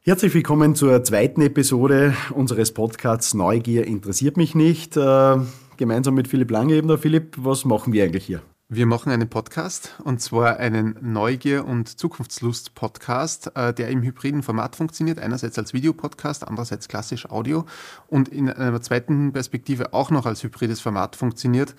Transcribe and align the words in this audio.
Herzlich 0.00 0.34
willkommen 0.34 0.74
zur 0.74 1.02
zweiten 1.04 1.40
Episode 1.40 2.14
unseres 2.34 2.74
Podcasts 2.74 3.32
Neugier 3.32 3.86
interessiert 3.86 4.36
mich 4.36 4.54
nicht. 4.54 4.98
Äh, 4.98 5.38
gemeinsam 5.78 6.14
mit 6.14 6.28
Philipp 6.28 6.50
Langeebner. 6.50 6.98
Philipp, 6.98 7.36
was 7.38 7.64
machen 7.64 7.94
wir 7.94 8.04
eigentlich 8.04 8.26
hier? 8.26 8.42
Wir 8.74 8.86
machen 8.86 9.12
einen 9.12 9.28
Podcast 9.28 9.94
und 10.02 10.20
zwar 10.20 10.56
einen 10.56 10.96
Neugier- 11.00 11.64
und 11.64 11.96
Zukunftslust-Podcast, 11.96 13.52
äh, 13.54 13.72
der 13.72 13.88
im 13.88 14.02
hybriden 14.02 14.42
Format 14.42 14.74
funktioniert. 14.74 15.20
Einerseits 15.20 15.56
als 15.60 15.74
Videopodcast, 15.74 16.44
andererseits 16.44 16.88
klassisch 16.88 17.30
Audio 17.30 17.66
und 18.08 18.28
in 18.28 18.50
einer 18.50 18.82
zweiten 18.82 19.32
Perspektive 19.32 19.92
auch 19.92 20.10
noch 20.10 20.26
als 20.26 20.42
hybrides 20.42 20.80
Format 20.80 21.14
funktioniert, 21.14 21.76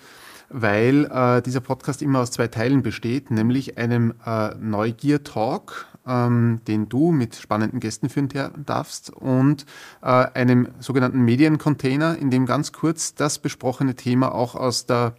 weil 0.48 1.04
äh, 1.04 1.42
dieser 1.42 1.60
Podcast 1.60 2.00
immer 2.00 2.20
aus 2.20 2.30
zwei 2.30 2.48
Teilen 2.48 2.82
besteht, 2.82 3.30
nämlich 3.30 3.76
einem 3.76 4.14
äh, 4.24 4.54
Neugier-Talk, 4.54 5.84
ähm, 6.06 6.62
den 6.66 6.88
du 6.88 7.12
mit 7.12 7.36
spannenden 7.36 7.78
Gästen 7.78 8.08
führen 8.08 8.30
darfst 8.64 9.10
und 9.10 9.66
einem 10.00 10.68
sogenannten 10.78 11.20
Mediencontainer, 11.20 12.16
in 12.16 12.30
dem 12.30 12.46
ganz 12.46 12.72
kurz 12.72 13.14
das 13.14 13.38
besprochene 13.38 13.96
Thema 13.96 14.34
auch 14.34 14.54
aus 14.54 14.86
der 14.86 15.14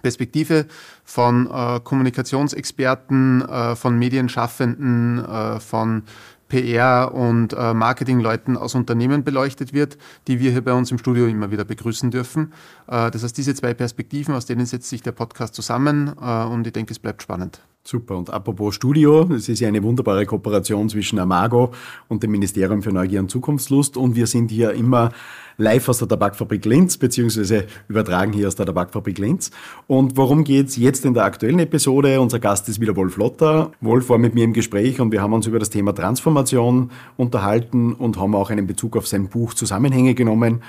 Perspektive 0.00 0.66
von 1.04 1.50
äh, 1.50 1.80
Kommunikationsexperten, 1.80 3.42
äh, 3.42 3.76
von 3.76 3.98
Medienschaffenden, 3.98 5.24
äh, 5.24 5.60
von 5.60 6.04
PR- 6.52 7.12
und 7.12 7.54
äh, 7.54 7.72
Marketingleuten 7.72 8.56
aus 8.56 8.74
Unternehmen 8.74 9.24
beleuchtet 9.24 9.72
wird, 9.72 9.96
die 10.28 10.38
wir 10.38 10.50
hier 10.50 10.62
bei 10.62 10.74
uns 10.74 10.90
im 10.90 10.98
Studio 10.98 11.26
immer 11.26 11.50
wieder 11.50 11.64
begrüßen 11.64 12.10
dürfen. 12.10 12.52
Äh, 12.88 13.10
das 13.10 13.22
heißt, 13.22 13.36
diese 13.36 13.54
zwei 13.54 13.74
Perspektiven, 13.74 14.34
aus 14.34 14.46
denen 14.46 14.66
setzt 14.66 14.88
sich 14.88 15.02
der 15.02 15.12
Podcast 15.12 15.54
zusammen 15.54 16.12
äh, 16.20 16.44
und 16.44 16.66
ich 16.66 16.72
denke, 16.72 16.92
es 16.92 16.98
bleibt 16.98 17.22
spannend. 17.22 17.62
Super. 17.84 18.16
Und 18.16 18.30
apropos 18.30 18.76
Studio, 18.76 19.28
es 19.34 19.48
ist 19.48 19.58
ja 19.58 19.66
eine 19.66 19.82
wunderbare 19.82 20.24
Kooperation 20.24 20.88
zwischen 20.88 21.18
Amago 21.18 21.72
und 22.06 22.22
dem 22.22 22.30
Ministerium 22.30 22.80
für 22.80 22.92
Neugier 22.92 23.18
und 23.18 23.28
Zukunftslust. 23.28 23.96
Und 23.96 24.14
wir 24.14 24.28
sind 24.28 24.52
hier 24.52 24.72
immer 24.72 25.10
live 25.58 25.88
aus 25.88 25.98
der 25.98 26.06
Tabakfabrik 26.06 26.64
Linz, 26.64 26.96
beziehungsweise 26.96 27.66
übertragen 27.88 28.32
hier 28.32 28.46
aus 28.46 28.54
der 28.54 28.66
Tabakfabrik 28.66 29.18
Linz. 29.18 29.50
Und 29.88 30.16
worum 30.16 30.44
geht's 30.44 30.76
jetzt 30.76 31.04
in 31.04 31.14
der 31.14 31.24
aktuellen 31.24 31.58
Episode? 31.58 32.20
Unser 32.20 32.38
Gast 32.38 32.68
ist 32.68 32.80
wieder 32.80 32.94
Wolf 32.94 33.16
Lotter. 33.16 33.72
Wolf 33.80 34.08
war 34.08 34.18
mit 34.18 34.34
mir 34.34 34.44
im 34.44 34.52
Gespräch 34.52 35.00
und 35.00 35.10
wir 35.10 35.20
haben 35.20 35.32
uns 35.32 35.48
über 35.48 35.58
das 35.58 35.70
Thema 35.70 35.92
Transformation 35.92 36.92
unterhalten 37.16 37.94
und 37.94 38.16
haben 38.16 38.36
auch 38.36 38.50
einen 38.50 38.68
Bezug 38.68 38.96
auf 38.96 39.08
sein 39.08 39.28
Buch 39.28 39.54
Zusammenhänge 39.54 40.14
genommen. 40.14 40.62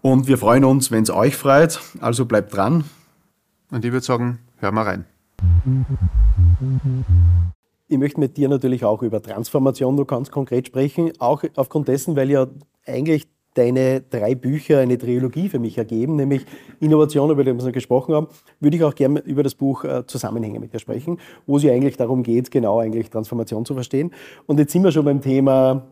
Und 0.00 0.28
wir 0.28 0.38
freuen 0.38 0.64
uns, 0.64 0.90
wenn 0.90 1.02
es 1.02 1.10
euch 1.10 1.36
freut. 1.36 1.80
Also 2.00 2.24
bleibt 2.24 2.56
dran. 2.56 2.84
Und 3.70 3.84
ich 3.84 3.92
würde 3.92 4.04
sagen, 4.04 4.38
hör 4.60 4.72
mal 4.72 4.82
rein. 4.82 5.04
Ich 7.88 7.98
möchte 7.98 8.18
mit 8.20 8.36
dir 8.36 8.48
natürlich 8.48 8.84
auch 8.84 9.02
über 9.02 9.20
Transformation 9.20 9.94
nur 9.94 10.06
ganz 10.06 10.30
konkret 10.30 10.66
sprechen, 10.66 11.12
auch 11.18 11.44
aufgrund 11.56 11.88
dessen, 11.88 12.16
weil 12.16 12.30
ja 12.30 12.46
eigentlich 12.86 13.26
deine 13.54 14.00
drei 14.00 14.34
Bücher 14.34 14.80
eine 14.80 14.98
Trilogie 14.98 15.48
für 15.48 15.58
mich 15.58 15.78
ergeben, 15.78 16.16
nämlich 16.16 16.44
Innovation, 16.80 17.30
über 17.30 17.44
die 17.44 17.56
wir 17.56 17.72
gesprochen 17.72 18.14
haben, 18.14 18.28
würde 18.60 18.76
ich 18.76 18.84
auch 18.84 18.94
gerne 18.94 19.20
über 19.20 19.42
das 19.42 19.54
Buch 19.54 19.84
äh, 19.84 20.06
Zusammenhänge 20.06 20.60
mit 20.60 20.72
dir 20.72 20.80
sprechen, 20.80 21.18
wo 21.46 21.56
es 21.56 21.62
ja 21.62 21.72
eigentlich 21.72 21.96
darum 21.96 22.22
geht, 22.22 22.50
genau 22.50 22.80
eigentlich 22.80 23.10
Transformation 23.10 23.64
zu 23.64 23.74
verstehen. 23.74 24.12
Und 24.46 24.58
jetzt 24.58 24.72
sind 24.72 24.82
wir 24.82 24.92
schon 24.92 25.04
beim 25.04 25.20
Thema 25.20 25.86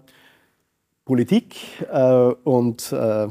Politik 1.05 1.56
äh, 1.92 2.33
und 2.44 2.92
äh, 2.92 3.28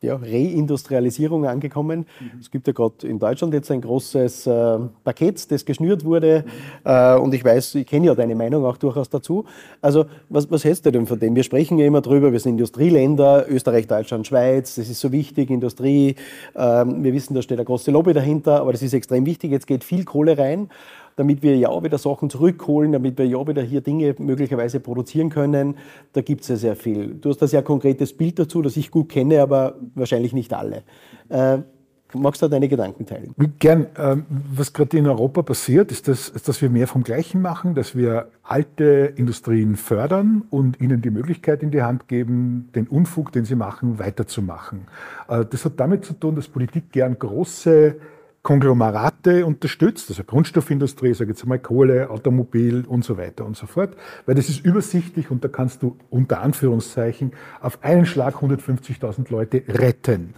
ja, 0.00 0.14
Reindustrialisierung 0.14 1.44
angekommen. 1.46 2.06
Mhm. 2.20 2.38
Es 2.40 2.50
gibt 2.50 2.66
ja 2.68 2.72
gerade 2.72 3.06
in 3.06 3.18
Deutschland 3.18 3.52
jetzt 3.52 3.70
ein 3.70 3.80
großes 3.80 4.46
äh, 4.46 4.78
Paket, 5.02 5.50
das 5.50 5.64
geschnürt 5.64 6.04
wurde. 6.04 6.44
Mhm. 6.46 6.90
Äh, 6.90 7.16
und 7.16 7.34
ich 7.34 7.44
weiß, 7.44 7.74
ich 7.76 7.86
kenne 7.86 8.06
ja 8.06 8.14
deine 8.14 8.36
Meinung 8.36 8.64
auch 8.64 8.76
durchaus 8.76 9.08
dazu. 9.10 9.44
Also, 9.82 10.06
was, 10.28 10.50
was 10.50 10.64
hältst 10.64 10.86
du 10.86 10.92
denn 10.92 11.06
von 11.06 11.18
dem? 11.18 11.34
Wir 11.34 11.42
sprechen 11.42 11.78
ja 11.78 11.86
immer 11.86 12.00
drüber, 12.00 12.32
wir 12.32 12.38
sind 12.38 12.52
Industrieländer, 12.52 13.46
Österreich, 13.48 13.88
Deutschland, 13.88 14.26
Schweiz, 14.26 14.76
das 14.76 14.88
ist 14.88 15.00
so 15.00 15.10
wichtig, 15.10 15.50
Industrie. 15.50 16.14
Äh, 16.54 16.60
wir 16.60 17.12
wissen, 17.12 17.34
da 17.34 17.42
steht 17.42 17.58
eine 17.58 17.64
große 17.64 17.90
Lobby 17.90 18.12
dahinter, 18.12 18.60
aber 18.60 18.72
das 18.72 18.82
ist 18.82 18.94
extrem 18.94 19.26
wichtig. 19.26 19.50
Jetzt 19.50 19.66
geht 19.66 19.82
viel 19.82 20.04
Kohle 20.04 20.38
rein 20.38 20.68
damit 21.18 21.42
wir 21.42 21.56
ja 21.56 21.82
wieder 21.82 21.98
Sachen 21.98 22.30
zurückholen, 22.30 22.92
damit 22.92 23.18
wir 23.18 23.26
ja 23.26 23.44
wieder 23.44 23.62
hier 23.62 23.80
Dinge 23.80 24.14
möglicherweise 24.18 24.78
produzieren 24.78 25.30
können. 25.30 25.76
Da 26.12 26.20
gibt 26.20 26.42
es 26.42 26.48
ja 26.48 26.56
sehr 26.56 26.76
viel. 26.76 27.14
Du 27.14 27.30
hast 27.30 27.42
ein 27.42 27.48
sehr 27.48 27.62
konkretes 27.62 28.16
Bild 28.16 28.38
dazu, 28.38 28.62
das 28.62 28.76
ich 28.76 28.92
gut 28.92 29.08
kenne, 29.08 29.42
aber 29.42 29.74
wahrscheinlich 29.96 30.32
nicht 30.32 30.54
alle. 30.54 30.84
Äh, 31.28 31.58
Magst 32.14 32.40
du 32.40 32.48
deine 32.48 32.68
Gedanken 32.68 33.04
teilen? 33.04 33.34
Gern. 33.58 33.86
Ähm, 33.98 34.24
was 34.30 34.72
gerade 34.72 34.96
in 34.96 35.06
Europa 35.06 35.42
passiert, 35.42 35.92
ist, 35.92 36.08
dass, 36.08 36.32
dass 36.32 36.62
wir 36.62 36.70
mehr 36.70 36.86
vom 36.86 37.02
Gleichen 37.02 37.42
machen, 37.42 37.74
dass 37.74 37.94
wir 37.94 38.28
alte 38.42 39.12
Industrien 39.16 39.76
fördern 39.76 40.42
und 40.48 40.80
ihnen 40.80 41.02
die 41.02 41.10
Möglichkeit 41.10 41.62
in 41.62 41.70
die 41.70 41.82
Hand 41.82 42.08
geben, 42.08 42.70
den 42.74 42.86
Unfug, 42.86 43.32
den 43.32 43.44
sie 43.44 43.56
machen, 43.56 43.98
weiterzumachen. 43.98 44.86
Äh, 45.28 45.44
das 45.50 45.66
hat 45.66 45.74
damit 45.76 46.06
zu 46.06 46.14
tun, 46.14 46.34
dass 46.34 46.48
Politik 46.48 46.92
gern 46.92 47.18
große 47.18 47.96
Konglomerate 48.48 49.44
unterstützt, 49.44 50.08
also 50.08 50.24
Grundstoffindustrie, 50.24 51.12
sage 51.12 51.32
jetzt 51.32 51.44
mal 51.44 51.58
Kohle, 51.58 52.08
Automobil 52.08 52.86
und 52.86 53.04
so 53.04 53.18
weiter 53.18 53.44
und 53.44 53.58
so 53.58 53.66
fort, 53.66 53.94
weil 54.24 54.36
das 54.36 54.48
ist 54.48 54.64
übersichtlich 54.64 55.30
und 55.30 55.44
da 55.44 55.48
kannst 55.48 55.82
du 55.82 55.98
unter 56.08 56.40
Anführungszeichen 56.40 57.32
auf 57.60 57.84
einen 57.84 58.06
Schlag 58.06 58.36
150.000 58.36 59.30
Leute 59.30 59.64
retten. 59.68 60.32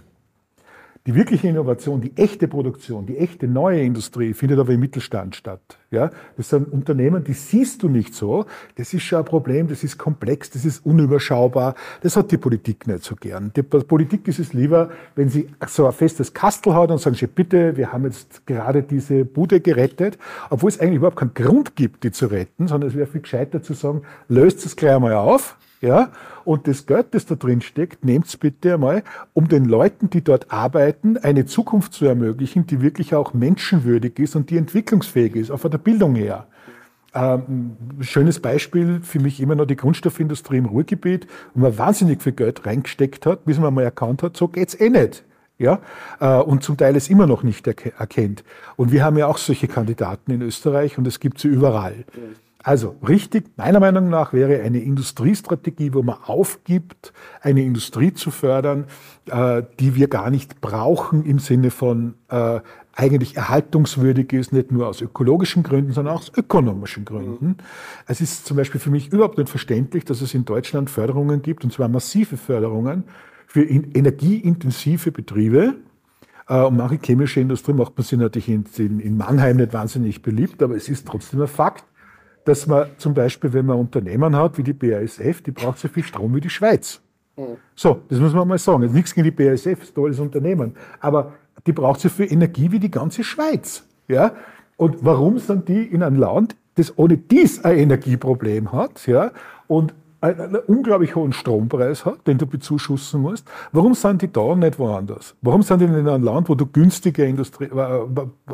Die 1.07 1.15
wirkliche 1.15 1.47
Innovation, 1.47 1.99
die 1.99 2.15
echte 2.15 2.47
Produktion, 2.47 3.07
die 3.07 3.17
echte 3.17 3.47
neue 3.47 3.81
Industrie 3.81 4.35
findet 4.35 4.59
aber 4.59 4.73
im 4.73 4.81
Mittelstand 4.81 5.35
statt. 5.35 5.79
Ja, 5.89 6.11
das 6.37 6.49
sind 6.49 6.71
Unternehmen, 6.71 7.23
die 7.23 7.33
siehst 7.33 7.81
du 7.81 7.89
nicht 7.89 8.13
so. 8.13 8.45
Das 8.75 8.93
ist 8.93 9.01
schon 9.01 9.17
ein 9.17 9.25
Problem, 9.25 9.67
das 9.67 9.83
ist 9.83 9.97
komplex, 9.97 10.51
das 10.51 10.63
ist 10.63 10.85
unüberschaubar. 10.85 11.73
Das 12.01 12.15
hat 12.15 12.31
die 12.31 12.37
Politik 12.37 12.85
nicht 12.85 13.03
so 13.03 13.15
gern. 13.15 13.51
Die 13.55 13.63
Politik 13.63 14.27
ist 14.27 14.37
es 14.37 14.53
lieber, 14.53 14.91
wenn 15.15 15.27
sie 15.27 15.49
so 15.67 15.87
ein 15.87 15.91
festes 15.91 16.35
Kastel 16.35 16.75
hat 16.75 16.91
und 16.91 16.99
sagen 16.99 17.15
sie, 17.15 17.25
bitte, 17.25 17.75
wir 17.77 17.91
haben 17.91 18.05
jetzt 18.05 18.45
gerade 18.45 18.83
diese 18.83 19.25
Bude 19.25 19.59
gerettet, 19.59 20.19
obwohl 20.51 20.69
es 20.69 20.79
eigentlich 20.79 20.97
überhaupt 20.97 21.17
keinen 21.17 21.33
Grund 21.33 21.75
gibt, 21.75 22.03
die 22.03 22.11
zu 22.11 22.27
retten, 22.27 22.67
sondern 22.67 22.91
es 22.91 22.95
wäre 22.95 23.07
viel 23.07 23.21
gescheiter 23.21 23.63
zu 23.63 23.73
sagen, 23.73 24.03
löst 24.27 24.63
es 24.67 24.75
gleich 24.75 24.93
einmal 24.93 25.15
auf, 25.15 25.57
ja? 25.81 26.11
Und 26.45 26.67
das 26.67 26.85
Geld, 26.85 27.07
das 27.11 27.25
da 27.25 27.35
drin 27.35 27.61
steckt, 27.61 28.05
nehmt 28.05 28.27
es 28.27 28.37
bitte 28.37 28.75
einmal, 28.75 29.03
um 29.33 29.47
den 29.47 29.65
Leuten, 29.65 30.09
die 30.09 30.23
dort 30.23 30.51
arbeiten, 30.51 31.17
eine 31.17 31.45
Zukunft 31.45 31.93
zu 31.93 32.05
ermöglichen, 32.05 32.67
die 32.67 32.81
wirklich 32.81 33.13
auch 33.15 33.33
menschenwürdig 33.33 34.17
ist 34.19 34.35
und 34.35 34.49
die 34.49 34.57
entwicklungsfähig 34.57 35.35
ist, 35.35 35.51
auch 35.51 35.59
von 35.59 35.71
der 35.71 35.79
Bildung 35.79 36.15
her. 36.15 36.47
Ähm, 37.13 37.75
schönes 37.99 38.39
Beispiel 38.39 39.01
für 39.03 39.19
mich 39.19 39.41
immer 39.41 39.55
noch 39.55 39.65
die 39.65 39.75
Grundstoffindustrie 39.75 40.57
im 40.57 40.65
Ruhrgebiet, 40.65 41.27
wo 41.53 41.61
man 41.61 41.77
wahnsinnig 41.77 42.21
viel 42.21 42.31
Geld 42.31 42.65
reingesteckt 42.65 43.25
hat, 43.25 43.43
bis 43.43 43.59
man 43.59 43.73
mal 43.73 43.83
erkannt 43.83 44.23
hat, 44.23 44.37
so 44.37 44.47
geht's 44.47 44.79
eh 44.79 44.89
nicht. 44.89 45.25
Ja, 45.57 45.79
äh, 46.19 46.37
und 46.37 46.63
zum 46.63 46.75
Teil 46.75 46.95
es 46.95 47.07
immer 47.07 47.27
noch 47.27 47.43
nicht 47.43 47.67
erkennt. 47.67 48.43
Und 48.77 48.91
wir 48.91 49.03
haben 49.03 49.15
ja 49.17 49.27
auch 49.27 49.37
solche 49.37 49.67
Kandidaten 49.67 50.31
in 50.31 50.41
Österreich 50.41 50.97
und 50.97 51.05
es 51.05 51.19
gibt 51.19 51.37
sie 51.39 51.49
überall. 51.49 52.05
Also 52.63 52.95
richtig, 53.07 53.45
meiner 53.57 53.79
Meinung 53.79 54.09
nach, 54.09 54.33
wäre 54.33 54.61
eine 54.61 54.79
Industriestrategie, 54.79 55.93
wo 55.93 56.03
man 56.03 56.17
aufgibt, 56.23 57.11
eine 57.41 57.63
Industrie 57.63 58.13
zu 58.13 58.29
fördern, 58.29 58.85
äh, 59.29 59.63
die 59.79 59.95
wir 59.95 60.07
gar 60.07 60.29
nicht 60.29 60.61
brauchen 60.61 61.25
im 61.25 61.39
Sinne 61.39 61.71
von 61.71 62.15
äh, 62.29 62.59
eigentlich 62.93 63.35
erhaltungswürdig 63.37 64.33
ist, 64.33 64.53
nicht 64.53 64.71
nur 64.71 64.87
aus 64.87 65.01
ökologischen 65.01 65.63
Gründen, 65.63 65.93
sondern 65.93 66.15
auch 66.15 66.21
aus 66.21 66.31
ökonomischen 66.35 67.05
Gründen. 67.05 67.47
Mhm. 67.47 67.55
Es 68.05 68.21
ist 68.21 68.45
zum 68.45 68.57
Beispiel 68.57 68.79
für 68.79 68.91
mich 68.91 69.11
überhaupt 69.11 69.37
nicht 69.37 69.49
verständlich, 69.49 70.05
dass 70.05 70.21
es 70.21 70.33
in 70.33 70.45
Deutschland 70.45 70.89
Förderungen 70.89 71.41
gibt, 71.41 71.63
und 71.63 71.73
zwar 71.73 71.87
massive 71.87 72.37
Förderungen 72.37 73.05
für 73.47 73.63
energieintensive 73.63 75.11
Betriebe, 75.11 75.75
äh, 76.47 76.61
und 76.63 76.77
manche 76.77 76.99
chemische 77.03 77.39
Industrie 77.39 77.73
macht 77.73 77.97
man 77.97 78.03
sich 78.03 78.19
natürlich 78.19 78.49
in, 78.49 78.99
in, 78.99 79.17
Mannheim 79.17 79.57
nicht 79.57 79.73
wahnsinnig 79.73 80.21
beliebt, 80.21 80.61
aber 80.61 80.75
es 80.75 80.89
ist 80.89 81.07
trotzdem 81.07 81.41
ein 81.41 81.47
Fakt 81.47 81.85
dass 82.45 82.67
man 82.67 82.87
zum 82.97 83.13
Beispiel, 83.13 83.53
wenn 83.53 83.65
man 83.65 83.77
Unternehmen 83.77 84.35
hat 84.35 84.57
wie 84.57 84.63
die 84.63 84.73
BASF, 84.73 85.41
die 85.41 85.51
braucht 85.51 85.79
so 85.79 85.87
viel 85.87 86.03
Strom 86.03 86.33
wie 86.35 86.41
die 86.41 86.49
Schweiz. 86.49 87.01
Mhm. 87.37 87.57
So, 87.75 88.01
das 88.09 88.19
muss 88.19 88.33
man 88.33 88.47
mal 88.47 88.57
sagen. 88.57 88.83
Also 88.83 88.95
nichts 88.95 89.13
gegen 89.13 89.25
die 89.25 89.31
BASF, 89.31 89.81
ist 89.81 89.91
ein 89.91 89.95
tolles 89.95 90.19
Unternehmen. 90.19 90.75
Aber 90.99 91.33
die 91.65 91.73
braucht 91.73 91.99
so 91.99 92.09
viel 92.09 92.31
Energie 92.31 92.71
wie 92.71 92.79
die 92.79 92.91
ganze 92.91 93.23
Schweiz. 93.23 93.83
Ja? 94.07 94.33
Und 94.77 95.05
warum 95.05 95.37
sind 95.37 95.67
die 95.69 95.83
in 95.83 96.03
einem 96.03 96.17
Land, 96.17 96.55
das 96.75 96.97
ohne 96.97 97.17
dies 97.17 97.63
ein 97.63 97.77
Energieproblem 97.77 98.71
hat, 98.71 99.05
ja, 99.05 99.31
und 99.67 99.93
einen 100.21 100.55
unglaublich 100.67 101.15
hohen 101.15 101.33
Strompreis 101.33 102.05
hat, 102.05 102.27
den 102.27 102.37
du 102.37 102.45
bezuschussen 102.45 103.21
musst, 103.21 103.47
warum 103.71 103.95
sind 103.95 104.21
die 104.21 104.31
da 104.31 104.55
nicht 104.55 104.77
woanders? 104.77 105.35
Warum 105.41 105.63
sind 105.63 105.79
die 105.79 105.85
in 105.85 105.95
einem 105.95 106.23
Land, 106.23 106.47
wo 106.47 106.55
du 106.55 106.67
günstige 106.67 107.25
Industrie, 107.25 107.65
äh, 107.65 107.99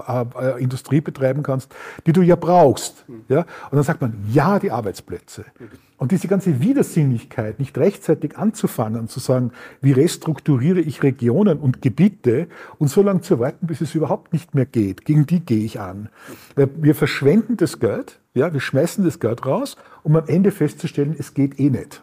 äh, 0.08 0.25
äh, 0.40 0.64
Industrie 0.64 1.02
betreiben 1.02 1.44
kannst, 1.44 1.75
die 2.06 2.14
du 2.14 2.22
ja 2.22 2.38
brauchst? 2.38 3.06
Ja? 3.28 3.42
Und 3.42 3.74
dann 3.74 3.84
sagt 3.84 4.00
man, 4.00 4.14
ja, 4.31 4.60
die 4.60 4.72
Arbeitsplätze. 4.72 5.46
Und 5.98 6.12
diese 6.12 6.28
ganze 6.28 6.62
Widersinnigkeit, 6.62 7.60
nicht 7.60 7.78
rechtzeitig 7.78 8.38
anzufangen, 8.38 9.08
zu 9.08 9.20
sagen, 9.20 9.52
wie 9.81 9.92
restrukturiere 9.92 10.80
ich 10.80 11.04
Regionen 11.04 11.58
und 11.60 11.81
Gebiete 11.81 12.48
und 12.78 12.90
so 12.90 13.02
lange 13.02 13.22
zu 13.22 13.40
warten, 13.40 13.68
bis 13.68 13.81
es 13.81 13.96
überhaupt 13.96 14.31
nicht 14.31 14.54
mehr 14.54 14.68
geht, 14.68 15.06
gegen 15.06 15.25
die 15.25 15.40
gehe 15.40 15.66
ich 15.66 15.80
an. 15.80 16.10
Wir 16.56 16.94
verschwenden 16.94 17.58
das 17.58 17.80
Geld, 17.80 18.20
ja, 18.36 18.54
wir 18.54 18.60
schmeißen 18.60 19.04
das 19.04 19.20
Geld 19.20 19.46
raus, 19.46 19.75
um 20.07 20.15
am 20.15 20.27
Ende 20.27 20.51
festzustellen, 20.51 21.15
es 21.19 21.33
geht 21.33 21.59
eh 21.59 21.69
nicht. 21.69 22.01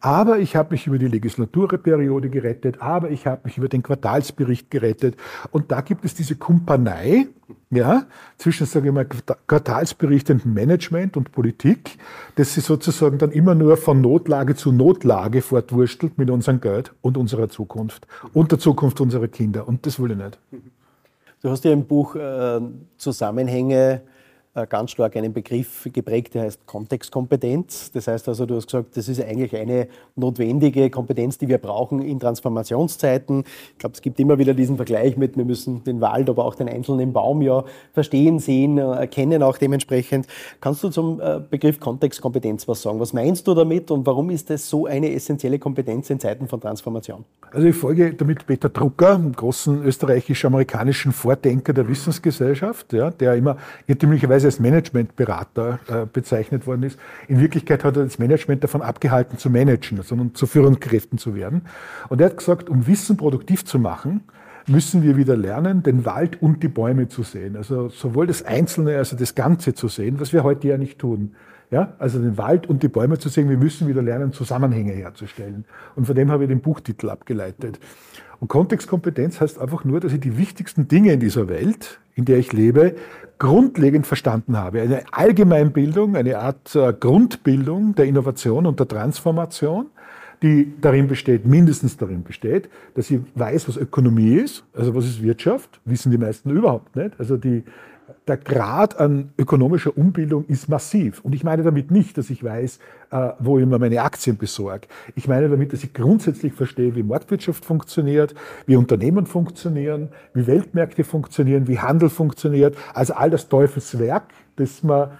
Aber 0.00 0.38
ich 0.38 0.56
habe 0.56 0.72
mich 0.72 0.86
über 0.86 0.98
die 0.98 1.06
Legislaturperiode 1.06 2.30
gerettet, 2.30 2.80
aber 2.80 3.10
ich 3.10 3.26
habe 3.26 3.42
mich 3.44 3.58
über 3.58 3.68
den 3.68 3.82
Quartalsbericht 3.82 4.70
gerettet. 4.70 5.16
Und 5.52 5.70
da 5.70 5.82
gibt 5.82 6.04
es 6.04 6.14
diese 6.14 6.34
Kumpanei 6.34 7.28
ja, 7.70 8.06
zwischen, 8.38 8.66
sage 8.66 8.88
ich 8.88 8.94
mal, 8.94 9.06
Quartalsbericht 9.46 10.30
und 10.30 10.46
Management 10.46 11.16
und 11.16 11.30
Politik, 11.30 11.96
dass 12.34 12.54
sie 12.54 12.60
sozusagen 12.60 13.18
dann 13.18 13.30
immer 13.30 13.54
nur 13.54 13.76
von 13.76 14.00
Notlage 14.00 14.56
zu 14.56 14.72
Notlage 14.72 15.42
fortwurstelt 15.42 16.18
mit 16.18 16.30
unserem 16.30 16.60
Geld 16.60 16.92
und 17.02 17.16
unserer 17.16 17.48
Zukunft 17.48 18.06
und 18.32 18.50
der 18.50 18.58
Zukunft 18.58 19.00
unserer 19.00 19.28
Kinder. 19.28 19.68
Und 19.68 19.86
das 19.86 20.00
will 20.00 20.10
ich 20.10 20.16
nicht. 20.16 20.38
Du 21.42 21.50
hast 21.50 21.64
ja 21.64 21.72
im 21.72 21.86
Buch 21.86 22.16
äh, 22.16 22.60
Zusammenhänge 22.96 24.02
ganz 24.68 24.90
stark 24.90 25.16
einen 25.16 25.32
Begriff 25.32 25.88
geprägt, 25.92 26.34
der 26.34 26.42
heißt 26.42 26.66
Kontextkompetenz. 26.66 27.90
Das 27.92 28.06
heißt 28.06 28.28
also, 28.28 28.44
du 28.44 28.56
hast 28.56 28.66
gesagt, 28.66 28.96
das 28.96 29.08
ist 29.08 29.22
eigentlich 29.22 29.56
eine 29.56 29.88
notwendige 30.14 30.90
Kompetenz, 30.90 31.38
die 31.38 31.48
wir 31.48 31.56
brauchen 31.56 32.02
in 32.02 32.20
Transformationszeiten. 32.20 33.44
Ich 33.72 33.78
glaube, 33.78 33.94
es 33.94 34.02
gibt 34.02 34.20
immer 34.20 34.38
wieder 34.38 34.52
diesen 34.52 34.76
Vergleich 34.76 35.16
mit, 35.16 35.38
wir 35.38 35.46
müssen 35.46 35.84
den 35.84 36.02
Wald, 36.02 36.28
aber 36.28 36.44
auch 36.44 36.54
den 36.54 36.68
einzelnen 36.68 37.14
Baum 37.14 37.40
ja 37.40 37.64
verstehen, 37.94 38.38
sehen, 38.40 38.76
äh, 38.76 38.82
erkennen 38.82 39.42
auch 39.42 39.56
dementsprechend. 39.56 40.26
Kannst 40.60 40.84
du 40.84 40.90
zum 40.90 41.20
äh, 41.20 41.40
Begriff 41.48 41.80
Kontextkompetenz 41.80 42.68
was 42.68 42.82
sagen? 42.82 43.00
Was 43.00 43.14
meinst 43.14 43.48
du 43.48 43.54
damit 43.54 43.90
und 43.90 44.04
warum 44.04 44.28
ist 44.28 44.50
das 44.50 44.68
so 44.68 44.84
eine 44.84 45.12
essentielle 45.12 45.58
Kompetenz 45.58 46.10
in 46.10 46.20
Zeiten 46.20 46.46
von 46.46 46.60
Transformation? 46.60 47.24
Also 47.52 47.66
ich 47.66 47.76
folge 47.76 48.12
damit 48.12 48.46
Peter 48.46 48.68
Drucker, 48.68 49.18
großen 49.34 49.82
österreichisch-amerikanischen 49.82 51.12
Vordenker 51.12 51.72
der 51.72 51.88
Wissensgesellschaft, 51.88 52.92
ja, 52.92 53.10
der 53.10 53.34
immer 53.34 53.56
irrtümlicherweise 53.86 54.41
teilweise 54.42 54.46
als 54.46 54.60
Managementberater 54.60 55.78
äh, 55.88 56.06
bezeichnet 56.06 56.66
worden 56.66 56.82
ist. 56.82 56.98
In 57.28 57.40
Wirklichkeit 57.40 57.84
hat 57.84 57.96
er 57.96 58.04
das 58.04 58.18
Management 58.18 58.64
davon 58.64 58.82
abgehalten 58.82 59.38
zu 59.38 59.50
managen, 59.50 60.02
sondern 60.02 60.34
zu 60.34 60.46
Führungskräften 60.46 61.18
zu 61.18 61.34
werden. 61.34 61.62
Und 62.08 62.20
er 62.20 62.26
hat 62.26 62.36
gesagt, 62.36 62.68
um 62.68 62.86
Wissen 62.86 63.16
produktiv 63.16 63.64
zu 63.64 63.78
machen, 63.78 64.22
müssen 64.68 65.02
wir 65.02 65.16
wieder 65.16 65.36
lernen, 65.36 65.82
den 65.82 66.04
Wald 66.04 66.40
und 66.40 66.62
die 66.62 66.68
Bäume 66.68 67.08
zu 67.08 67.22
sehen. 67.22 67.56
Also 67.56 67.88
sowohl 67.88 68.26
das 68.26 68.44
Einzelne 68.44 68.96
als 68.96 69.12
auch 69.12 69.18
das 69.18 69.34
Ganze 69.34 69.74
zu 69.74 69.88
sehen, 69.88 70.20
was 70.20 70.32
wir 70.32 70.44
heute 70.44 70.68
ja 70.68 70.78
nicht 70.78 70.98
tun. 70.98 71.34
Ja, 71.70 71.94
also 71.98 72.18
den 72.18 72.36
Wald 72.36 72.66
und 72.68 72.82
die 72.82 72.88
Bäume 72.88 73.18
zu 73.18 73.30
sehen, 73.30 73.48
wir 73.48 73.56
müssen 73.56 73.88
wieder 73.88 74.02
lernen, 74.02 74.32
Zusammenhänge 74.32 74.92
herzustellen. 74.92 75.64
Und 75.96 76.06
von 76.06 76.14
dem 76.14 76.30
habe 76.30 76.44
ich 76.44 76.48
den 76.48 76.60
Buchtitel 76.60 77.08
abgeleitet. 77.08 77.80
Und 78.40 78.48
Kontextkompetenz 78.48 79.40
heißt 79.40 79.58
einfach 79.58 79.84
nur, 79.84 79.98
dass 80.00 80.12
ich 80.12 80.20
die 80.20 80.36
wichtigsten 80.36 80.86
Dinge 80.86 81.12
in 81.12 81.20
dieser 81.20 81.48
Welt, 81.48 82.00
in 82.14 82.24
der 82.24 82.38
ich 82.38 82.52
lebe, 82.52 82.94
grundlegend 83.42 84.06
verstanden 84.06 84.56
habe. 84.56 84.82
Eine 84.82 85.02
Allgemeinbildung, 85.10 86.14
eine 86.14 86.38
Art 86.38 86.76
äh, 86.76 86.92
Grundbildung 86.92 87.96
der 87.96 88.04
Innovation 88.04 88.66
und 88.66 88.78
der 88.78 88.86
Transformation, 88.86 89.86
die 90.42 90.72
darin 90.80 91.08
besteht, 91.08 91.44
mindestens 91.44 91.96
darin 91.96 92.22
besteht, 92.22 92.68
dass 92.94 93.10
ich 93.10 93.18
weiß, 93.34 93.66
was 93.66 93.76
Ökonomie 93.76 94.34
ist, 94.34 94.62
also 94.74 94.94
was 94.94 95.06
ist 95.06 95.24
Wirtschaft, 95.24 95.80
wissen 95.84 96.12
die 96.12 96.18
meisten 96.18 96.50
überhaupt 96.50 96.94
nicht. 96.94 97.18
Also 97.18 97.36
die 97.36 97.64
der 98.26 98.36
Grad 98.36 98.98
an 98.98 99.32
ökonomischer 99.38 99.96
Umbildung 99.96 100.44
ist 100.46 100.68
massiv. 100.68 101.20
Und 101.24 101.34
ich 101.34 101.44
meine 101.44 101.62
damit 101.62 101.90
nicht, 101.90 102.18
dass 102.18 102.30
ich 102.30 102.42
weiß, 102.42 102.78
äh, 103.10 103.30
wo 103.38 103.58
ich 103.58 103.66
mir 103.66 103.78
meine 103.78 104.02
Aktien 104.02 104.36
besorge. 104.36 104.88
Ich 105.14 105.28
meine 105.28 105.48
damit, 105.48 105.72
dass 105.72 105.84
ich 105.84 105.92
grundsätzlich 105.92 106.52
verstehe, 106.52 106.94
wie 106.94 107.02
Marktwirtschaft 107.02 107.64
funktioniert, 107.64 108.34
wie 108.66 108.76
Unternehmen 108.76 109.26
funktionieren, 109.26 110.08
wie 110.34 110.46
Weltmärkte 110.46 111.04
funktionieren, 111.04 111.68
wie 111.68 111.78
Handel 111.78 112.08
funktioniert. 112.08 112.76
Also 112.94 113.14
all 113.14 113.30
das 113.30 113.48
Teufelswerk, 113.48 114.24
das 114.56 114.82
man 114.82 115.10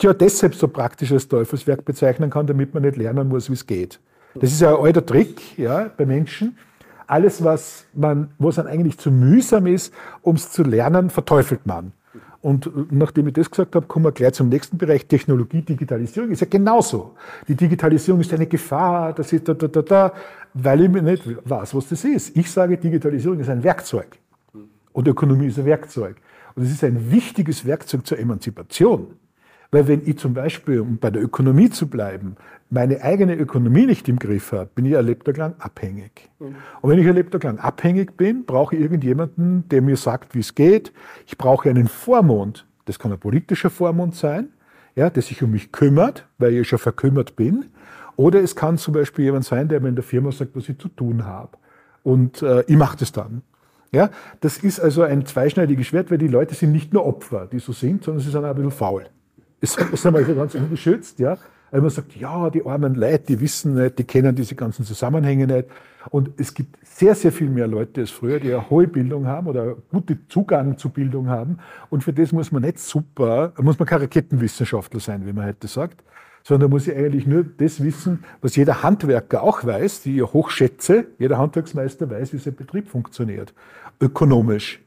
ja 0.00 0.12
deshalb 0.12 0.54
so 0.54 0.68
praktisch 0.68 1.12
als 1.12 1.28
Teufelswerk 1.28 1.84
bezeichnen 1.84 2.30
kann, 2.30 2.46
damit 2.46 2.74
man 2.74 2.82
nicht 2.82 2.96
lernen 2.96 3.28
muss, 3.28 3.48
wie 3.48 3.54
es 3.54 3.66
geht. 3.66 4.00
Das 4.34 4.50
ist 4.50 4.60
ja 4.60 4.76
ein 4.76 4.82
alter 4.82 5.06
Trick 5.06 5.58
ja, 5.58 5.90
bei 5.96 6.06
Menschen. 6.06 6.58
Alles, 7.06 7.44
was 7.44 7.86
man, 7.94 8.30
was 8.38 8.56
dann 8.56 8.66
eigentlich 8.66 8.98
zu 8.98 9.10
mühsam 9.10 9.66
ist, 9.66 9.92
um 10.22 10.36
es 10.36 10.50
zu 10.50 10.62
lernen, 10.62 11.10
verteufelt 11.10 11.66
man. 11.66 11.92
Und 12.44 12.92
nachdem 12.92 13.28
ich 13.28 13.32
das 13.32 13.50
gesagt 13.50 13.74
habe, 13.74 13.86
kommen 13.86 14.04
wir 14.04 14.12
gleich 14.12 14.34
zum 14.34 14.50
nächsten 14.50 14.76
Bereich, 14.76 15.06
Technologie, 15.06 15.62
Digitalisierung. 15.62 16.30
Ist 16.30 16.40
ja 16.40 16.46
genauso. 16.46 17.14
Die 17.48 17.54
Digitalisierung 17.54 18.20
ist 18.20 18.34
eine 18.34 18.46
Gefahr, 18.46 19.14
das 19.14 19.32
ist 19.32 19.48
da, 19.48 19.54
da, 19.54 19.66
da, 19.66 19.80
da, 19.80 20.12
weil 20.52 20.82
ich 20.82 20.90
mir 20.90 21.00
nicht 21.00 21.22
weiß, 21.26 21.74
was 21.74 21.88
das 21.88 22.04
ist. 22.04 22.36
Ich 22.36 22.50
sage, 22.50 22.76
Digitalisierung 22.76 23.40
ist 23.40 23.48
ein 23.48 23.64
Werkzeug. 23.64 24.18
Und 24.92 25.08
Ökonomie 25.08 25.46
ist 25.46 25.58
ein 25.58 25.64
Werkzeug. 25.64 26.16
Und 26.54 26.64
es 26.64 26.70
ist 26.70 26.84
ein 26.84 27.10
wichtiges 27.10 27.64
Werkzeug 27.64 28.06
zur 28.06 28.18
Emanzipation. 28.18 29.06
Weil 29.74 29.88
wenn 29.88 30.02
ich 30.06 30.18
zum 30.18 30.34
Beispiel, 30.34 30.78
um 30.78 30.98
bei 30.98 31.10
der 31.10 31.20
Ökonomie 31.20 31.68
zu 31.68 31.88
bleiben, 31.88 32.36
meine 32.70 33.02
eigene 33.02 33.34
Ökonomie 33.34 33.86
nicht 33.86 34.08
im 34.08 34.20
Griff 34.20 34.52
habe, 34.52 34.70
bin 34.72 34.86
ich 34.86 34.96
ein 34.96 35.04
Lebtag 35.04 35.36
lang 35.36 35.56
abhängig. 35.58 36.30
Mhm. 36.38 36.54
Und 36.80 36.90
wenn 36.90 37.00
ich 37.00 37.08
ein 37.08 37.14
Lebtag 37.16 37.42
lang 37.42 37.58
abhängig 37.58 38.16
bin, 38.16 38.44
brauche 38.44 38.76
ich 38.76 38.82
irgendjemanden, 38.82 39.68
der 39.70 39.82
mir 39.82 39.96
sagt, 39.96 40.36
wie 40.36 40.38
es 40.38 40.54
geht. 40.54 40.92
Ich 41.26 41.36
brauche 41.36 41.68
einen 41.68 41.88
Vormund. 41.88 42.68
Das 42.84 43.00
kann 43.00 43.10
ein 43.10 43.18
politischer 43.18 43.68
Vormund 43.68 44.14
sein, 44.14 44.50
ja, 44.94 45.10
der 45.10 45.24
sich 45.24 45.42
um 45.42 45.50
mich 45.50 45.72
kümmert, 45.72 46.28
weil 46.38 46.54
ich 46.54 46.68
schon 46.68 46.78
verkümmert 46.78 47.34
bin. 47.34 47.64
Oder 48.14 48.44
es 48.44 48.54
kann 48.54 48.78
zum 48.78 48.94
Beispiel 48.94 49.24
jemand 49.24 49.44
sein, 49.44 49.66
der 49.66 49.80
mir 49.80 49.88
in 49.88 49.96
der 49.96 50.04
Firma 50.04 50.30
sagt, 50.30 50.54
was 50.54 50.68
ich 50.68 50.78
zu 50.78 50.86
tun 50.86 51.24
habe. 51.24 51.58
Und 52.04 52.42
äh, 52.42 52.62
ich 52.68 52.76
mache 52.76 52.98
das 52.98 53.10
dann. 53.10 53.42
Ja, 53.90 54.10
das 54.40 54.56
ist 54.58 54.78
also 54.78 55.02
ein 55.02 55.26
zweischneidiges 55.26 55.88
Schwert, 55.88 56.12
weil 56.12 56.18
die 56.18 56.28
Leute 56.28 56.54
sind 56.54 56.70
nicht 56.70 56.92
nur 56.92 57.04
Opfer, 57.04 57.48
die 57.50 57.58
so 57.58 57.72
sind, 57.72 58.04
sondern 58.04 58.22
sie 58.22 58.30
sind 58.30 58.44
auch 58.44 58.50
ein 58.50 58.54
bisschen 58.54 58.70
faul. 58.70 59.06
Das 59.64 59.76
ist 59.92 60.06
einmal 60.06 60.24
ganz 60.24 60.54
ungeschützt, 60.54 61.18
ja. 61.18 61.38
Weil 61.70 61.80
man 61.80 61.90
sagt, 61.90 62.14
ja, 62.16 62.50
die 62.50 62.64
armen 62.64 62.94
Leute, 62.94 63.24
die 63.28 63.40
wissen 63.40 63.74
nicht, 63.74 63.98
die 63.98 64.04
kennen 64.04 64.36
diese 64.36 64.54
ganzen 64.54 64.84
Zusammenhänge 64.84 65.46
nicht. 65.46 65.68
Und 66.10 66.30
es 66.36 66.52
gibt 66.54 66.76
sehr, 66.86 67.14
sehr 67.14 67.32
viel 67.32 67.48
mehr 67.48 67.66
Leute 67.66 68.02
als 68.02 68.10
früher, 68.10 68.38
die 68.38 68.52
eine 68.52 68.68
hohe 68.68 68.86
Bildung 68.86 69.26
haben 69.26 69.46
oder 69.46 69.76
guten 69.90 70.26
Zugang 70.28 70.76
zu 70.76 70.90
Bildung 70.90 71.28
haben. 71.28 71.58
Und 71.90 72.04
für 72.04 72.12
das 72.12 72.30
muss 72.30 72.52
man 72.52 72.62
nicht 72.62 72.78
super, 72.78 73.52
muss 73.60 73.78
man 73.78 73.88
kein 73.88 74.02
Raketenwissenschaftler 74.02 75.00
sein, 75.00 75.26
wie 75.26 75.32
man 75.32 75.46
heute 75.46 75.66
sagt, 75.66 76.04
sondern 76.42 76.70
muss 76.70 76.86
ich 76.86 76.94
eigentlich 76.94 77.26
nur 77.26 77.42
das 77.42 77.82
wissen, 77.82 78.22
was 78.42 78.54
jeder 78.54 78.82
Handwerker 78.82 79.42
auch 79.42 79.64
weiß, 79.64 80.02
die 80.02 80.18
ich 80.18 80.22
hochschätze. 80.22 81.06
Jeder 81.18 81.38
Handwerksmeister 81.38 82.08
weiß, 82.08 82.34
wie 82.34 82.38
sein 82.38 82.54
Betrieb 82.54 82.88
funktioniert. 82.88 83.54
Ökonomisch. 84.00 84.83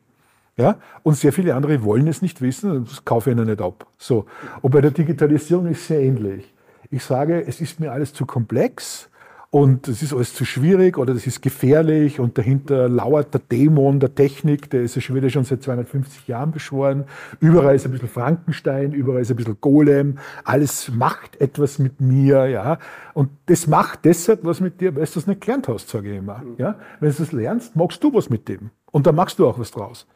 Ja? 0.58 0.78
Und 1.04 1.16
sehr 1.16 1.32
viele 1.32 1.56
andere 1.56 1.84
wollen 1.84 2.08
es 2.08 2.22
nicht 2.22 2.42
wissen, 2.42 2.86
das 2.86 3.06
kaufe 3.06 3.30
ich 3.30 3.38
ihnen 3.38 3.48
nicht 3.48 3.62
ab. 3.62 3.86
So. 3.98 4.26
Und 4.62 4.72
bei 4.72 4.82
der 4.82 4.92
Digitalisierung 4.92 5.68
ist 5.68 5.82
es 5.82 5.88
sehr 5.88 6.02
ähnlich. 6.02 6.54
Ich 6.90 7.04
sage, 7.04 7.46
es 7.46 7.62
ist 7.62 7.80
mir 7.80 7.92
alles 7.92 8.14
zu 8.14 8.26
komplex 8.26 9.10
und 9.50 9.88
es 9.88 10.02
ist 10.02 10.14
alles 10.14 10.34
zu 10.34 10.46
schwierig 10.46 10.98
oder 10.98 11.14
es 11.14 11.26
ist 11.26 11.42
gefährlich 11.42 12.20
und 12.20 12.38
dahinter 12.38 12.90
lauert 12.90 13.34
der 13.34 13.42
Dämon 13.42 14.00
der 14.00 14.14
Technik, 14.14 14.70
der 14.70 14.82
ist 14.82 14.96
ja 14.96 15.02
schon 15.02 15.16
wieder 15.16 15.30
schon 15.30 15.46
seit 15.46 15.64
250 15.64 16.28
Jahren 16.28 16.52
beschworen. 16.52 17.06
Überall 17.40 17.76
ist 17.76 17.86
ein 17.86 17.92
bisschen 17.92 18.10
Frankenstein, 18.10 18.92
überall 18.92 19.22
ist 19.22 19.30
ein 19.30 19.38
bisschen 19.38 19.58
Golem, 19.62 20.18
alles 20.44 20.92
macht 20.92 21.40
etwas 21.40 21.80
mit 21.80 22.02
mir, 22.02 22.48
ja. 22.48 22.80
Und 23.14 23.30
das 23.46 23.68
macht 23.68 24.06
deshalb 24.06 24.44
was 24.44 24.60
mit 24.60 24.82
dir, 24.82 24.96
weil 24.96 25.06
du 25.06 25.20
es 25.20 25.28
nicht 25.28 25.42
gelernt 25.42 25.68
hast, 25.68 25.90
sage 25.90 26.12
ich 26.12 26.18
immer. 26.18 26.44
Ja? 26.58 26.76
Wenn 27.00 27.14
du 27.14 27.24
es 27.24 27.32
lernst, 27.32 27.76
magst 27.76 28.04
du 28.04 28.14
was 28.14 28.30
mit 28.30 28.48
dem. 28.50 28.72
Und 28.92 29.08
dann 29.08 29.16
machst 29.16 29.40
du 29.40 29.48
auch 29.48 29.60
was 29.60 29.72
draus. 29.72 30.08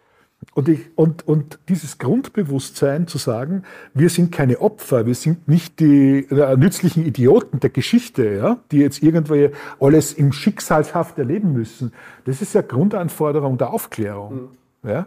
Und, 0.54 0.68
ich, 0.68 0.80
und, 0.96 1.28
und 1.28 1.60
dieses 1.70 1.98
Grundbewusstsein 1.98 3.08
zu 3.08 3.18
sagen, 3.18 3.64
wir 3.94 4.10
sind 4.10 4.32
keine 4.32 4.60
Opfer, 4.60 5.06
wir 5.06 5.16
sind 5.16 5.48
nicht 5.48 5.80
die 5.80 6.28
äh, 6.30 6.58
nützlichen 6.58 7.06
Idioten 7.06 7.60
der 7.60 7.70
Geschichte, 7.70 8.36
ja, 8.36 8.60
die 8.72 8.80
jetzt 8.80 9.02
irgendwo 9.02 9.36
alles 9.80 10.14
im 10.14 10.34
Schicksalshaft 10.34 11.18
erleben 11.18 11.54
müssen, 11.54 11.94
das 12.26 12.42
ist 12.42 12.54
ja 12.54 12.62
Grundanforderung 12.62 13.58
der 13.58 13.72
Aufklärung. 13.72 14.50
Mhm. 14.84 14.90
Ja? 14.90 15.06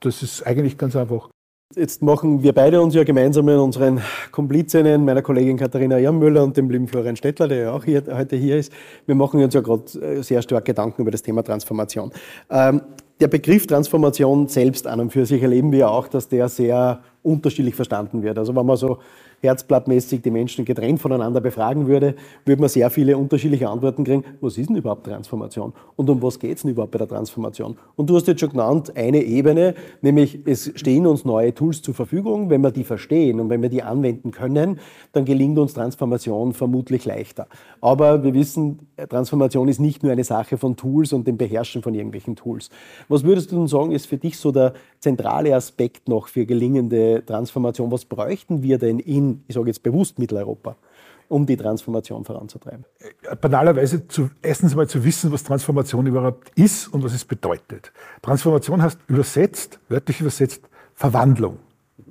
Das 0.00 0.22
ist 0.22 0.44
eigentlich 0.46 0.78
ganz 0.78 0.96
einfach. 0.96 1.28
Jetzt 1.74 2.02
machen 2.02 2.42
wir 2.42 2.52
beide 2.52 2.82
uns 2.82 2.94
ja 2.94 3.02
gemeinsam 3.02 3.46
mit 3.46 3.56
unseren 3.56 4.02
Komplizinnen, 4.30 5.06
meiner 5.06 5.22
Kollegin 5.22 5.56
Katharina 5.56 5.98
Irmüller 5.98 6.42
und 6.42 6.56
dem 6.56 6.68
lieben 6.68 6.86
Florian 6.86 7.16
Stettler, 7.16 7.48
der 7.48 7.58
ja 7.58 7.72
auch 7.72 7.84
hier, 7.84 8.02
heute 8.10 8.36
hier 8.36 8.58
ist. 8.58 8.72
Wir 9.06 9.14
machen 9.14 9.42
uns 9.42 9.54
ja 9.54 9.62
gerade 9.62 9.84
äh, 10.00 10.22
sehr 10.22 10.42
stark 10.42 10.66
Gedanken 10.66 11.00
über 11.00 11.10
das 11.10 11.22
Thema 11.22 11.42
Transformation. 11.42 12.12
Ähm, 12.50 12.82
der 13.22 13.28
Begriff 13.28 13.68
Transformation 13.68 14.48
selbst 14.48 14.86
an 14.86 14.98
und 14.98 15.10
für 15.10 15.24
sich 15.24 15.40
erleben 15.40 15.70
wir 15.70 15.90
auch, 15.90 16.08
dass 16.08 16.28
der 16.28 16.48
sehr 16.48 17.00
unterschiedlich 17.22 17.76
verstanden 17.76 18.22
wird. 18.22 18.36
Also 18.36 18.54
wenn 18.54 18.66
man 18.66 18.76
so 18.76 18.98
herzblattmäßig 19.42 20.22
die 20.22 20.30
Menschen 20.30 20.64
getrennt 20.64 21.00
voneinander 21.00 21.40
befragen 21.40 21.88
würde, 21.88 22.14
würde 22.44 22.60
man 22.60 22.68
sehr 22.68 22.90
viele 22.90 23.18
unterschiedliche 23.18 23.68
Antworten 23.68 24.04
kriegen. 24.04 24.24
Was 24.40 24.56
ist 24.56 24.68
denn 24.68 24.76
überhaupt 24.76 25.04
Transformation? 25.04 25.72
Und 25.96 26.08
um 26.08 26.22
was 26.22 26.38
geht 26.38 26.56
es 26.56 26.62
denn 26.62 26.70
überhaupt 26.70 26.92
bei 26.92 26.98
der 26.98 27.08
Transformation? 27.08 27.76
Und 27.96 28.08
du 28.08 28.16
hast 28.16 28.28
jetzt 28.28 28.40
schon 28.40 28.50
genannt, 28.50 28.96
eine 28.96 29.22
Ebene, 29.22 29.74
nämlich 30.00 30.38
es 30.46 30.72
stehen 30.76 31.06
uns 31.06 31.24
neue 31.24 31.52
Tools 31.54 31.82
zur 31.82 31.94
Verfügung. 31.94 32.50
Wenn 32.50 32.60
wir 32.60 32.70
die 32.70 32.84
verstehen 32.84 33.40
und 33.40 33.50
wenn 33.50 33.62
wir 33.62 33.68
die 33.68 33.82
anwenden 33.82 34.30
können, 34.30 34.78
dann 35.12 35.24
gelingt 35.24 35.58
uns 35.58 35.74
Transformation 35.74 36.52
vermutlich 36.52 37.04
leichter. 37.04 37.48
Aber 37.80 38.22
wir 38.22 38.34
wissen, 38.34 38.86
Transformation 39.08 39.66
ist 39.68 39.80
nicht 39.80 40.02
nur 40.04 40.12
eine 40.12 40.24
Sache 40.24 40.56
von 40.56 40.76
Tools 40.76 41.12
und 41.12 41.26
dem 41.26 41.36
Beherrschen 41.36 41.82
von 41.82 41.94
irgendwelchen 41.94 42.36
Tools. 42.36 42.70
Was 43.08 43.24
würdest 43.24 43.50
du 43.50 43.56
denn 43.56 43.66
sagen, 43.66 43.90
ist 43.90 44.06
für 44.06 44.18
dich 44.18 44.38
so 44.38 44.52
der 44.52 44.74
zentrale 45.02 45.54
Aspekt 45.54 46.08
noch 46.08 46.28
für 46.28 46.46
gelingende 46.46 47.22
Transformation? 47.26 47.90
Was 47.90 48.04
bräuchten 48.04 48.62
wir 48.62 48.78
denn 48.78 48.98
in, 48.98 49.44
ich 49.48 49.54
sage 49.54 49.66
jetzt 49.68 49.82
bewusst 49.82 50.18
Mitteleuropa? 50.18 50.76
um 51.28 51.46
die 51.46 51.56
Transformation 51.56 52.26
voranzutreiben? 52.26 52.84
Banalerweise 53.40 54.06
zu, 54.06 54.28
erstens 54.42 54.74
mal 54.74 54.86
zu 54.86 55.02
wissen, 55.02 55.32
was 55.32 55.42
Transformation 55.42 56.06
überhaupt 56.06 56.50
ist 56.56 56.88
und 56.88 57.02
was 57.02 57.14
es 57.14 57.24
bedeutet. 57.24 57.90
Transformation 58.20 58.82
heißt 58.82 58.98
übersetzt, 59.06 59.80
wörtlich 59.88 60.20
übersetzt, 60.20 60.68
Verwandlung. 60.94 61.58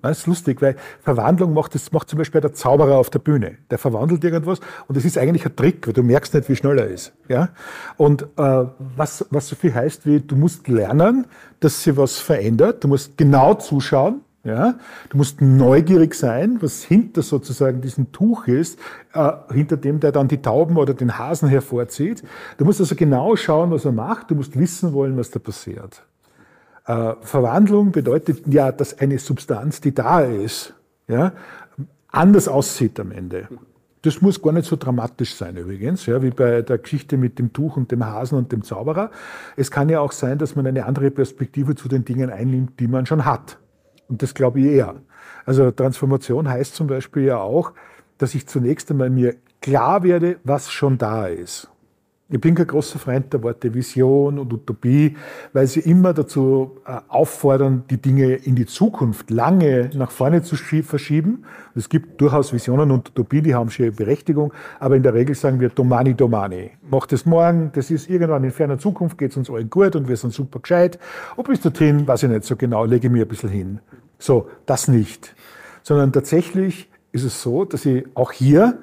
Das 0.02 0.20
ist 0.20 0.28
lustig, 0.28 0.62
weil 0.62 0.76
Verwandlung 1.02 1.54
macht, 1.54 1.76
das 1.76 1.92
macht 1.92 2.10
zum 2.10 2.18
Beispiel 2.18 2.42
der 2.42 2.54
Zauberer 2.54 2.98
auf 2.98 3.10
der 3.10 3.20
Bühne. 3.20 3.58
Der 3.70 3.78
verwandelt 3.78 4.24
irgendwas 4.24 4.60
und 4.88 4.98
das 4.98 5.06
ist 5.06 5.18
eigentlich 5.18 5.46
ein 5.46 5.56
Trick, 5.56 5.88
weil 5.88 5.94
du 5.94 6.04
merkst 6.04 6.34
nicht, 6.34 6.50
wie 6.50 6.56
schnell 6.56 6.80
er 6.80 6.88
ist. 6.88 7.14
Ja? 7.28 7.50
Und 7.98 8.24
äh, 8.38 8.66
was, 8.96 9.26
was 9.30 9.48
so 9.48 9.56
viel 9.56 9.74
heißt 9.74 10.06
wie, 10.06 10.20
du 10.20 10.36
musst 10.36 10.68
lernen, 10.68 11.28
dass 11.60 11.84
sich 11.84 11.96
was 11.98 12.18
verändert, 12.18 12.84
du 12.84 12.88
musst 12.88 13.18
genau 13.18 13.54
zuschauen, 13.56 14.22
ja? 14.44 14.76
Du 15.10 15.18
musst 15.18 15.40
neugierig 15.40 16.16
sein, 16.16 16.58
was 16.62 16.84
hinter 16.84 17.22
sozusagen 17.22 17.82
diesem 17.82 18.12
Tuch 18.12 18.48
ist, 18.48 18.80
äh, 19.14 19.32
hinter 19.54 19.78
dem 19.78 20.00
der 20.00 20.12
dann 20.12 20.28
die 20.28 20.42
Tauben 20.42 20.78
oder 20.78 20.96
den 20.96 21.20
Hasen 21.20 21.48
hervorzieht. 21.48 22.24
Du 22.58 22.66
musst 22.66 22.80
also 22.80 22.96
genau 22.96 23.36
schauen, 23.36 23.70
was 23.70 23.86
er 23.86 23.92
macht, 23.92 24.32
du 24.32 24.36
musst 24.36 24.58
wissen 24.58 24.94
wollen, 24.94 25.16
was 25.16 25.30
da 25.30 25.38
passiert. 25.38 26.04
Äh, 26.86 27.14
Verwandlung 27.22 27.92
bedeutet 27.92 28.44
ja, 28.48 28.72
dass 28.72 28.98
eine 29.00 29.20
Substanz, 29.20 29.82
die 29.82 29.94
da 29.94 30.22
ist, 30.22 30.74
ja, 31.08 31.34
anders 32.12 32.48
aussieht 32.48 33.00
am 33.00 33.12
Ende. 33.12 33.48
Das 34.04 34.20
muss 34.20 34.42
gar 34.42 34.52
nicht 34.52 34.66
so 34.66 34.76
dramatisch 34.76 35.36
sein 35.36 35.58
übrigens, 35.58 36.08
ja, 36.08 36.24
wie 36.24 36.32
bei 36.32 36.64
der 36.64 36.80
Geschichte 36.80 37.18
mit 37.18 37.38
dem 37.38 37.54
Tuch 37.54 37.78
und 37.78 37.92
dem 37.92 38.04
Hasen 38.04 38.38
und 38.38 38.52
dem 38.52 38.64
Zauberer. 38.64 39.12
Es 39.56 39.70
kann 39.70 39.90
ja 39.90 40.00
auch 40.00 40.12
sein, 40.12 40.40
dass 40.40 40.56
man 40.56 40.66
eine 40.66 40.86
andere 40.88 41.12
Perspektive 41.12 41.76
zu 41.76 41.88
den 41.88 42.04
Dingen 42.04 42.32
einnimmt, 42.32 42.80
die 42.80 42.88
man 42.88 43.06
schon 43.06 43.26
hat. 43.26 43.60
Und 44.10 44.24
das 44.24 44.34
glaube 44.34 44.60
ich 44.60 44.66
eher. 44.66 44.96
Also 45.46 45.70
Transformation 45.70 46.50
heißt 46.50 46.76
zum 46.76 46.88
Beispiel 46.88 47.24
ja 47.24 47.38
auch, 47.38 47.74
dass 48.18 48.34
ich 48.34 48.48
zunächst 48.48 48.90
einmal 48.90 49.12
mir 49.12 49.36
klar 49.62 50.02
werde, 50.04 50.38
was 50.44 50.72
schon 50.72 50.98
da 50.98 51.28
ist. 51.28 51.70
Ich 52.34 52.40
bin 52.40 52.56
kein 52.56 52.66
großer 52.66 52.98
Freund 52.98 53.34
der 53.34 53.44
Worte 53.44 53.74
Vision 53.74 54.40
und 54.40 54.54
Utopie, 54.54 55.18
weil 55.52 55.68
sie 55.68 55.82
immer 55.82 56.14
dazu 56.14 56.78
äh, 56.88 56.98
auffordern, 57.10 57.84
die 57.90 57.98
Dinge 57.98 58.36
in 58.36 58.56
die 58.56 58.66
Zukunft 58.66 59.30
lange 59.30 59.90
nach 59.96 60.12
vorne 60.12 60.42
zu 60.42 60.56
verschieben. 60.56 61.44
Es 61.76 61.90
gibt 61.90 62.22
durchaus 62.22 62.54
Visionen 62.54 62.90
und 62.90 63.10
Utopie, 63.10 63.42
die 63.42 63.54
haben 63.54 63.70
schon 63.70 63.88
ihre 63.88 63.96
Berechtigung, 63.96 64.54
aber 64.80 64.96
in 64.96 65.04
der 65.04 65.14
Regel 65.14 65.36
sagen 65.36 65.60
wir 65.60 65.68
Domani, 65.68 66.14
Domani. 66.14 66.72
Mach 66.90 67.06
das 67.06 67.26
morgen, 67.26 67.72
das 67.74 67.92
ist 67.92 68.10
irgendwann 68.10 68.46
in 68.46 68.52
ferner 68.52 68.78
Zukunft, 68.78 69.18
geht 69.18 69.32
es 69.32 69.38
uns 69.38 69.50
allen 69.50 69.70
gut 69.70 69.98
und 69.98 70.08
wir 70.08 70.16
sind 70.16 70.34
super 70.34 70.62
gescheit. 70.62 71.00
Und 71.36 71.50
bis 71.50 71.60
dorthin, 71.60 72.08
weiß 72.08 72.24
ich 72.24 72.30
nicht 72.30 72.46
so 72.46 72.56
genau, 72.56 72.86
lege 72.86 73.08
ich 73.08 73.12
mir 73.12 73.26
ein 73.26 73.28
bisschen 73.28 73.50
hin. 73.50 73.80
So, 74.20 74.48
das 74.66 74.88
nicht. 74.88 75.36
Sondern 75.84 76.14
tatsächlich 76.14 76.90
ist 77.12 77.26
es 77.26 77.42
so, 77.42 77.66
dass 77.66 77.86
ich 77.86 78.06
auch 78.16 78.32
hier 78.32 78.78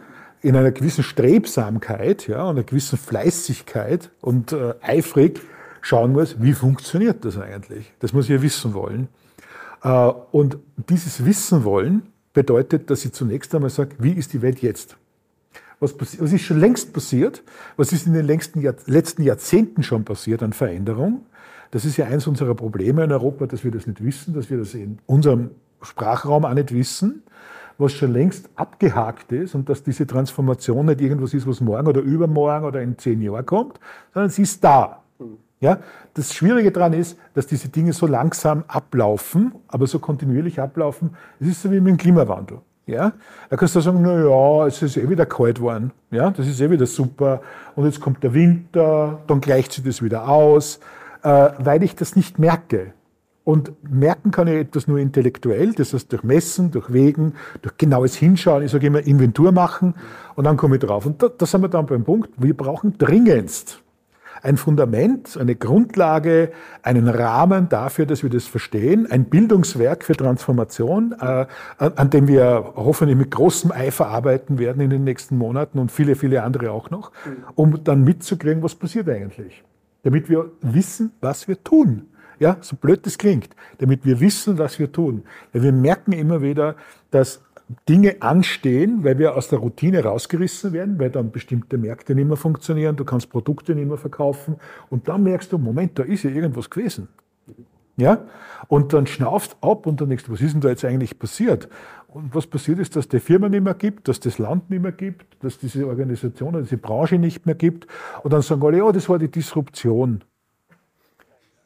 in 0.49 0.57
einer 0.57 0.73
gewissen 0.73 1.05
Strebsamkeit 1.05 2.27
ja, 2.27 2.43
und 2.45 2.57
einer 2.57 2.63
gewissen 2.63 2.99
Fleißigkeit 2.99 4.11
und 4.23 4.53
äh, 4.53 4.73
eifrig 4.81 5.43
schauen 5.83 6.13
muss, 6.13 6.41
wie 6.41 6.55
funktioniert 6.55 7.23
das 7.27 7.37
eigentlich? 7.37 7.93
Das 7.99 8.15
muss 8.15 8.25
ich 8.25 8.31
ja 8.31 8.41
wissen 8.41 8.73
wollen. 8.73 9.09
Äh, 9.83 9.91
und 10.33 10.57
dieses 10.89 11.27
Wissen 11.27 11.65
wollen 11.65 12.03
bedeutet, 12.33 12.89
dass 12.89 13.05
ich 13.05 13.13
zunächst 13.13 13.55
einmal 13.55 13.69
sage, 13.69 13.97
wie 13.99 14.13
ist 14.13 14.33
die 14.33 14.41
Welt 14.41 14.63
jetzt? 14.63 14.97
Was, 15.81 15.95
was 16.01 16.33
ist 16.33 16.41
schon 16.41 16.61
längst 16.61 16.95
passiert? 16.95 17.43
Was 17.77 17.93
ist 17.93 18.07
in 18.07 18.15
den 18.15 18.25
letzten, 18.25 18.63
Jahr, 18.63 18.75
letzten 18.87 19.23
Jahrzehnten 19.25 19.83
schon 19.83 20.07
passiert 20.07 20.43
an 20.43 20.55
Veränderung? 20.55 21.27
Das 21.73 21.85
ist 21.85 21.99
ja 21.99 22.07
eins 22.07 22.27
unserer 22.27 22.55
Probleme 22.55 23.05
in 23.05 23.13
Europa, 23.13 23.47
dass 23.47 23.65
wir 23.65 23.71
das 23.71 23.87
nicht 23.87 24.03
wissen, 24.03 24.33
dass 24.33 24.49
wir 24.49 24.57
das 24.57 24.73
in 24.73 24.99
unserem 25.05 25.51
Sprachraum 25.83 26.47
auch 26.47 26.55
nicht 26.55 26.73
wissen 26.73 27.23
was 27.79 27.93
schon 27.93 28.13
längst 28.13 28.51
abgehakt 28.57 29.33
ist 29.33 29.55
und 29.55 29.69
dass 29.69 29.83
diese 29.83 30.07
Transformation 30.07 30.87
nicht 30.87 31.01
irgendwas 31.01 31.33
ist, 31.33 31.47
was 31.47 31.61
morgen 31.61 31.87
oder 31.87 32.01
übermorgen 32.01 32.67
oder 32.67 32.83
in 32.83 32.99
zehn 32.99 33.23
Jahren 33.23 33.47
kommt, 33.47 33.79
sondern 34.13 34.31
sie 34.31 34.43
ist 34.43 34.63
da. 34.63 35.03
Ja, 35.61 35.79
das 36.15 36.35
Schwierige 36.35 36.71
daran 36.71 36.93
ist, 36.93 37.19
dass 37.35 37.47
diese 37.47 37.69
Dinge 37.69 37.93
so 37.93 38.07
langsam 38.07 38.65
ablaufen, 38.69 39.53
aber 39.67 39.87
so 39.87 39.99
kontinuierlich 39.99 40.61
ablaufen. 40.61 41.17
Es 41.41 41.49
ist 41.49 41.63
so 41.63 41.71
wie 41.71 41.81
mit 41.81 41.89
dem 41.89 41.97
Klimawandel. 41.97 42.59
Ja, 42.87 43.13
da 43.51 43.57
kannst 43.57 43.77
du 43.77 43.81
sagen, 43.81 44.01
na 44.03 44.19
ja, 44.19 44.67
es 44.67 44.81
ist 44.81 44.97
eh 44.97 45.09
wieder 45.11 45.27
kalt 45.27 45.57
geworden. 45.57 45.93
Ja, 46.11 46.31
das 46.31 46.47
ist 46.47 46.61
eh 46.61 46.71
wieder 46.71 46.87
super. 46.87 47.43
Und 47.75 47.85
jetzt 47.85 48.01
kommt 48.01 48.23
der 48.23 48.33
Winter, 48.33 49.19
dann 49.27 49.41
gleicht 49.41 49.73
sich 49.73 49.85
das 49.85 50.01
wieder 50.01 50.29
aus, 50.29 50.81
äh, 51.23 51.51
weil 51.59 51.83
ich 51.83 51.97
das 51.97 52.17
nicht 52.17 52.39
merke. 52.39 52.95
Und 53.49 53.73
merken 53.83 54.31
kann 54.31 54.47
ich 54.47 54.57
etwas 54.57 54.89
nur 54.89 54.99
intellektuell, 54.99 55.73
das 55.73 55.95
heißt 55.95 56.13
durch 56.13 56.23
Messen, 56.23 56.71
durch 56.71 56.93
Wegen, 56.93 57.33
durch 57.63 57.79
genaues 57.79 58.15
Hinschauen. 58.15 58.63
Ich 58.63 58.73
sage 58.73 58.89
immer 58.89 59.01
Inventur 59.01 59.53
machen 59.53 59.95
und 60.35 60.45
dann 60.45 60.59
komme 60.59 60.77
ich 60.77 60.83
drauf. 60.83 61.07
Und 61.07 61.23
da, 61.23 61.31
da 61.31 61.47
sind 61.47 61.63
wir 61.63 61.69
dann 61.69 61.87
beim 61.87 62.05
Punkt, 62.05 62.29
wir 62.37 62.55
brauchen 62.55 62.99
dringendst 62.99 63.83
ein 64.43 64.59
Fundament, 64.59 65.39
eine 65.39 65.57
Grundlage, 65.57 66.53
einen 66.83 67.09
Rahmen 67.09 67.71
dafür, 67.71 68.05
dass 68.05 68.23
wir 68.23 68.29
das 68.29 68.47
verstehen, 68.47 69.11
ein 69.11 69.25
Bildungswerk 69.25 70.05
für 70.05 70.15
Transformation, 70.15 71.15
äh, 71.19 71.47
an 71.79 72.11
dem 72.11 72.29
wir 72.29 72.75
hoffentlich 72.77 73.17
mit 73.17 73.31
großem 73.31 73.73
Eifer 73.73 74.09
arbeiten 74.09 74.59
werden 74.59 74.83
in 74.83 74.91
den 74.91 75.05
nächsten 75.05 75.39
Monaten 75.39 75.79
und 75.79 75.91
viele, 75.91 76.17
viele 76.17 76.43
andere 76.43 76.71
auch 76.71 76.91
noch, 76.91 77.13
um 77.55 77.83
dann 77.83 78.05
mitzukriegen, 78.05 78.63
was 78.63 78.75
passiert 78.75 79.09
eigentlich. 79.09 79.65
Damit 80.03 80.29
wir 80.29 80.51
wissen, 80.61 81.13
was 81.23 81.49
wir 81.49 81.65
tun. 81.65 82.08
Ja, 82.39 82.57
so 82.61 82.77
blöd 82.77 83.05
das 83.05 83.19
klingt, 83.19 83.51
damit 83.79 84.05
wir 84.05 84.21
wissen, 84.21 84.59
was 84.59 84.79
wir 84.79 84.93
tun. 84.93 85.25
Weil 85.53 85.63
wir 85.63 85.73
merken 85.73 86.13
immer 86.13 86.41
wieder, 86.43 86.77
dass 87.11 87.43
Dinge 87.89 88.17
anstehen, 88.21 89.05
weil 89.05 89.19
wir 89.19 89.37
aus 89.37 89.49
der 89.49 89.59
Routine 89.59 90.03
rausgerissen 90.03 90.73
werden, 90.73 90.99
weil 90.99 91.11
dann 91.11 91.31
bestimmte 91.31 91.77
Märkte 91.77 92.15
nicht 92.15 92.27
mehr 92.27 92.37
funktionieren, 92.37 92.97
du 92.97 93.05
kannst 93.05 93.29
Produkte 93.29 93.75
nicht 93.75 93.89
mehr 93.89 93.99
verkaufen 93.99 94.57
und 94.89 95.09
dann 95.09 95.23
merkst 95.23 95.53
du, 95.53 95.59
Moment, 95.59 95.99
da 95.99 96.03
ist 96.03 96.23
ja 96.23 96.31
irgendwas 96.31 96.71
gewesen. 96.71 97.09
Ja? 97.97 98.27
Und 98.69 98.93
dann 98.95 99.07
schnaufst 99.07 99.57
ab 99.61 99.87
und 99.87 100.01
dann 100.01 100.09
denkst 100.09 100.25
du, 100.25 100.33
was 100.33 100.41
ist 100.41 100.55
denn 100.55 100.61
da 100.63 100.69
jetzt 100.69 100.85
eigentlich 100.85 101.19
passiert? 101.19 101.69
Und 102.07 102.35
was 102.35 102.47
passiert 102.47 102.79
ist, 102.79 102.97
dass 102.97 103.09
die 103.09 103.21
Firma 103.21 103.51
nicht 103.51 103.63
mehr 103.63 103.75
gibt, 103.75 104.09
dass 104.09 104.19
das 104.19 104.39
Land 104.39 104.71
nicht 104.71 104.83
mehr 104.83 104.93
gibt, 104.93 105.27
dass 105.45 105.59
diese 105.59 105.87
Organisation, 105.87 106.55
diese 106.63 106.79
Branche 106.79 107.19
nicht 107.19 107.45
mehr 107.45 107.55
gibt. 107.55 107.87
Und 108.23 108.33
dann 108.33 108.41
sagen 108.41 108.63
alle, 108.65 108.79
ja, 108.79 108.91
das 108.93 109.11
war 109.11 109.19
die 109.19 109.31
Disruption. 109.31 110.25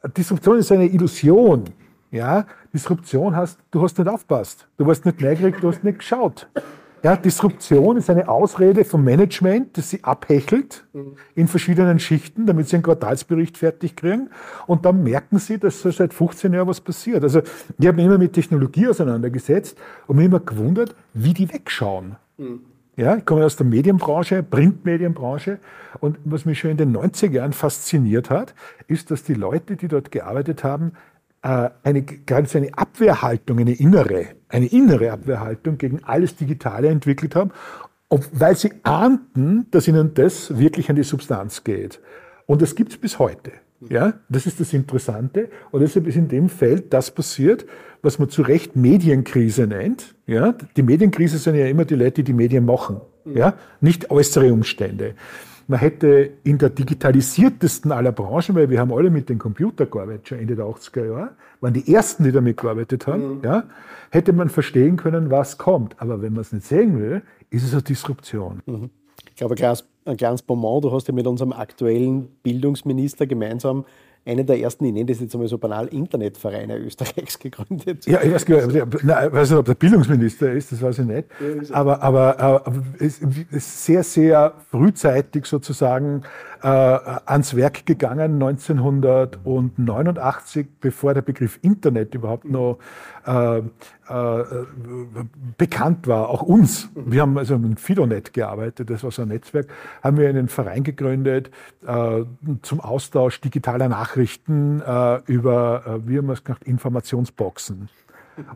Disruption 0.07 0.57
ist 0.57 0.71
eine 0.71 0.85
Illusion. 0.85 1.65
Ja? 2.11 2.45
Disruption 2.73 3.35
heißt, 3.35 3.57
du 3.71 3.81
hast 3.81 3.97
nicht 3.97 4.07
aufpasst. 4.07 4.67
Du 4.77 4.85
warst 4.85 5.05
nicht 5.05 5.21
neugierig, 5.21 5.59
du 5.61 5.69
hast 5.69 5.83
nicht 5.83 5.99
geschaut. 5.99 6.47
Ja, 7.03 7.17
Disruption 7.17 7.97
ist 7.97 8.09
eine 8.09 8.29
Ausrede 8.29 8.85
vom 8.85 9.03
Management, 9.03 9.77
das 9.77 9.89
sie 9.89 10.01
abhechelt 10.05 10.85
in 11.35 11.49
verschiedenen 11.49 11.99
Schichten, 11.99 12.45
damit 12.45 12.69
sie 12.69 12.77
einen 12.77 12.83
Quartalsbericht 12.83 13.57
fertig 13.57 13.97
kriegen. 13.97 14.29
Und 14.67 14.85
dann 14.85 15.03
merken 15.03 15.37
sie, 15.37 15.57
dass 15.57 15.81
so 15.81 15.91
seit 15.91 16.13
15 16.13 16.53
Jahren 16.53 16.69
was 16.69 16.79
passiert. 16.79 17.21
Also 17.23 17.41
ich 17.77 17.87
habe 17.87 17.97
mich 17.97 18.05
immer 18.05 18.17
mit 18.17 18.31
Technologie 18.31 18.87
auseinandergesetzt 18.87 19.77
und 20.07 20.15
mich 20.15 20.27
immer 20.27 20.39
gewundert, 20.39 20.95
wie 21.13 21.33
die 21.33 21.51
wegschauen. 21.51 22.15
Mhm. 22.37 22.61
Ja, 22.95 23.15
ich 23.17 23.25
komme 23.25 23.43
aus 23.43 23.55
der 23.55 23.65
Medienbranche, 23.65 24.43
Printmedienbranche. 24.43 25.59
Und 25.99 26.17
was 26.25 26.45
mich 26.45 26.59
schon 26.59 26.71
in 26.71 26.77
den 26.77 26.95
90er 26.95 27.31
Jahren 27.31 27.53
fasziniert 27.53 28.29
hat, 28.29 28.53
ist, 28.87 29.09
dass 29.09 29.23
die 29.23 29.33
Leute, 29.33 29.75
die 29.75 29.87
dort 29.87 30.11
gearbeitet 30.11 30.63
haben, 30.63 30.93
äh, 31.41 31.69
eine, 31.83 32.05
so 32.45 32.57
eine 32.57 32.77
Abwehrhaltung, 32.77 33.59
eine 33.59 33.73
innere, 33.73 34.27
eine 34.47 34.67
innere 34.67 35.11
Abwehrhaltung 35.11 35.79
gegen 35.79 36.03
alles 36.03 36.35
Digitale 36.35 36.89
entwickelt 36.89 37.35
haben, 37.35 37.51
weil 38.31 38.55
sie 38.55 38.71
ahnten, 38.83 39.67
dass 39.71 39.87
ihnen 39.87 40.13
das 40.13 40.57
wirklich 40.59 40.89
an 40.91 40.95
die 40.95 41.03
Substanz 41.03 41.63
geht. 41.63 41.99
Und 42.45 42.61
das 42.61 42.75
gibt 42.75 42.91
es 42.91 42.97
bis 42.97 43.17
heute. 43.17 43.51
Ja, 43.89 44.13
das 44.29 44.45
ist 44.45 44.59
das 44.59 44.73
Interessante. 44.73 45.49
Und 45.71 45.81
deshalb 45.81 46.07
ist 46.07 46.15
in 46.15 46.27
dem 46.27 46.49
Feld 46.49 46.93
das 46.93 47.11
passiert, 47.11 47.65
was 48.01 48.19
man 48.19 48.29
zu 48.29 48.41
Recht 48.41 48.75
Medienkrise 48.75 49.67
nennt. 49.67 50.15
Ja, 50.27 50.55
die 50.75 50.83
Medienkrise 50.83 51.37
sind 51.37 51.55
ja 51.55 51.65
immer 51.65 51.85
die 51.85 51.95
Leute, 51.95 52.15
die 52.15 52.23
die 52.23 52.33
Medien 52.33 52.65
machen. 52.65 53.01
Ja, 53.25 53.53
nicht 53.79 54.11
äußere 54.11 54.51
Umstände. 54.51 55.15
Man 55.67 55.79
hätte 55.79 56.31
in 56.43 56.57
der 56.57 56.69
digitalisiertesten 56.69 57.93
aller 57.93 58.11
Branchen, 58.11 58.53
weil 58.53 58.69
wir 58.69 58.79
haben 58.79 58.91
alle 58.91 59.09
mit 59.09 59.29
dem 59.29 59.39
Computer 59.39 59.85
gearbeitet, 59.85 60.27
schon 60.27 60.39
Ende 60.39 60.55
der 60.57 60.65
80er 60.65 61.05
Jahre, 61.05 61.29
waren 61.61 61.73
die 61.73 61.93
ersten, 61.93 62.25
die 62.25 62.33
damit 62.33 62.57
gearbeitet 62.57 63.07
haben, 63.07 63.37
mhm. 63.37 63.43
ja, 63.43 63.63
hätte 64.09 64.33
man 64.33 64.49
verstehen 64.49 64.97
können, 64.97 65.31
was 65.31 65.57
kommt. 65.57 65.95
Aber 66.01 66.21
wenn 66.21 66.33
man 66.33 66.41
es 66.41 66.51
nicht 66.51 66.65
sehen 66.65 66.99
will, 66.99 67.21
ist 67.49 67.63
es 67.63 67.71
eine 67.71 67.81
Disruption. 67.81 68.61
Mhm. 68.65 68.89
Ich 69.29 69.35
glaube, 69.37 69.55
ein 70.05 70.17
kleines 70.17 70.41
Bonbon, 70.41 70.81
du 70.81 70.91
hast 70.91 71.07
ja 71.07 71.13
mit 71.13 71.27
unserem 71.27 71.53
aktuellen 71.53 72.27
Bildungsminister 72.43 73.27
gemeinsam 73.27 73.85
einen 74.25 74.45
der 74.45 74.57
ersten, 74.59 74.85
ich 74.85 74.93
nenne 74.93 75.07
das 75.07 75.19
jetzt 75.19 75.35
einmal 75.35 75.49
so 75.49 75.57
banal, 75.57 75.87
Internetvereine 75.87 76.77
Österreichs 76.77 77.39
gegründet. 77.39 78.05
Ja, 78.05 78.21
ich 78.21 78.31
weiß, 78.33 78.45
gar 78.45 78.67
nicht, 78.67 78.75
weiß 78.75 79.49
nicht, 79.49 79.59
ob 79.59 79.65
der 79.65 79.75
Bildungsminister 79.75 80.53
ist, 80.53 80.71
das 80.71 80.81
weiß 80.81 80.99
ich 80.99 81.05
nicht. 81.05 81.27
Aber, 81.71 82.01
aber, 82.01 82.39
aber 82.39 82.63
es 82.99 83.19
ist 83.19 83.85
sehr, 83.85 84.03
sehr 84.03 84.53
frühzeitig 84.71 85.45
sozusagen 85.45 86.21
äh, 86.61 86.67
ans 86.67 87.53
Werk 87.55 87.85
gegangen, 87.85 88.41
1989, 88.41 90.67
bevor 90.79 91.13
der 91.13 91.21
Begriff 91.21 91.59
Internet 91.61 92.15
überhaupt 92.15 92.45
noch 92.45 92.77
äh, 93.25 93.61
bekannt 95.57 96.07
war, 96.07 96.29
auch 96.29 96.41
uns. 96.41 96.89
Wir 96.93 97.21
haben 97.21 97.37
also 97.37 97.57
mit 97.57 97.79
Fidonet 97.79 98.33
gearbeitet, 98.33 98.89
das 98.89 99.03
war 99.03 99.11
so 99.11 99.21
ein 99.21 99.29
Netzwerk, 99.29 99.67
haben 100.03 100.17
wir 100.17 100.27
einen 100.27 100.49
Verein 100.49 100.83
gegründet 100.83 101.51
äh, 101.87 102.23
zum 102.61 102.81
Austausch 102.81 103.39
digitaler 103.41 103.89
Nachrichten 103.89 104.81
äh, 104.81 105.21
über, 105.25 105.83
äh, 105.85 106.07
wie 106.07 106.17
haben 106.17 106.27
wir 106.27 106.33
es 106.33 106.43
genannt, 106.43 106.63
Informationsboxen. 106.63 107.89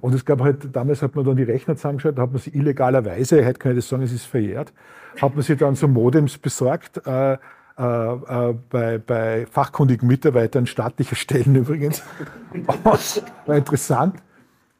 Und 0.01 0.13
es 0.13 0.25
gab 0.25 0.41
halt, 0.41 0.75
damals 0.75 1.01
hat 1.01 1.15
man 1.15 1.23
dann 1.23 1.37
die 1.37 1.43
Rechner 1.43 1.75
zusammengeschaut, 1.75 2.17
da 2.17 2.23
hat 2.23 2.31
man 2.31 2.41
sie 2.41 2.49
illegalerweise, 2.49 3.45
heute 3.45 3.59
kann 3.59 3.71
ich 3.73 3.77
das 3.77 3.89
sagen, 3.89 4.03
es 4.03 4.11
ist 4.11 4.25
verjährt, 4.25 4.73
hat 5.21 5.35
man 5.35 5.43
sie 5.43 5.55
dann 5.55 5.75
so 5.75 5.87
Modems 5.87 6.37
besorgt, 6.37 7.05
äh, 7.05 7.33
äh, 7.33 7.83
äh, 7.83 8.55
bei, 8.71 8.97
bei 8.97 9.45
fachkundigen 9.45 10.07
Mitarbeitern 10.07 10.65
staatlicher 10.65 11.15
Stellen 11.15 11.55
übrigens. 11.55 12.01
war 13.45 13.55
interessant. 13.55 14.15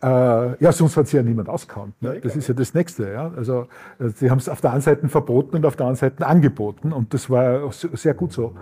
Äh, 0.02 0.64
ja, 0.64 0.72
sonst 0.72 0.96
hat 0.96 1.08
sich 1.08 1.16
ja 1.16 1.24
niemand 1.24 1.50
ausgekannt. 1.50 2.00
Ne? 2.02 2.20
Das 2.22 2.36
ist 2.36 2.48
ja 2.48 2.54
das 2.54 2.74
Nächste. 2.74 3.12
Ja? 3.12 3.32
Also, 3.36 3.68
äh, 4.00 4.10
sie 4.10 4.30
haben 4.30 4.38
es 4.38 4.48
auf 4.48 4.62
der 4.62 4.72
einen 4.72 4.82
Seite 4.82 5.08
verboten 5.10 5.56
und 5.56 5.66
auf 5.66 5.76
der 5.76 5.88
anderen 5.88 6.10
Seite 6.12 6.26
angeboten. 6.28 6.92
Und 6.92 7.14
das 7.14 7.30
war 7.30 7.72
sehr 7.72 8.14
gut 8.14 8.32
so. 8.32 8.54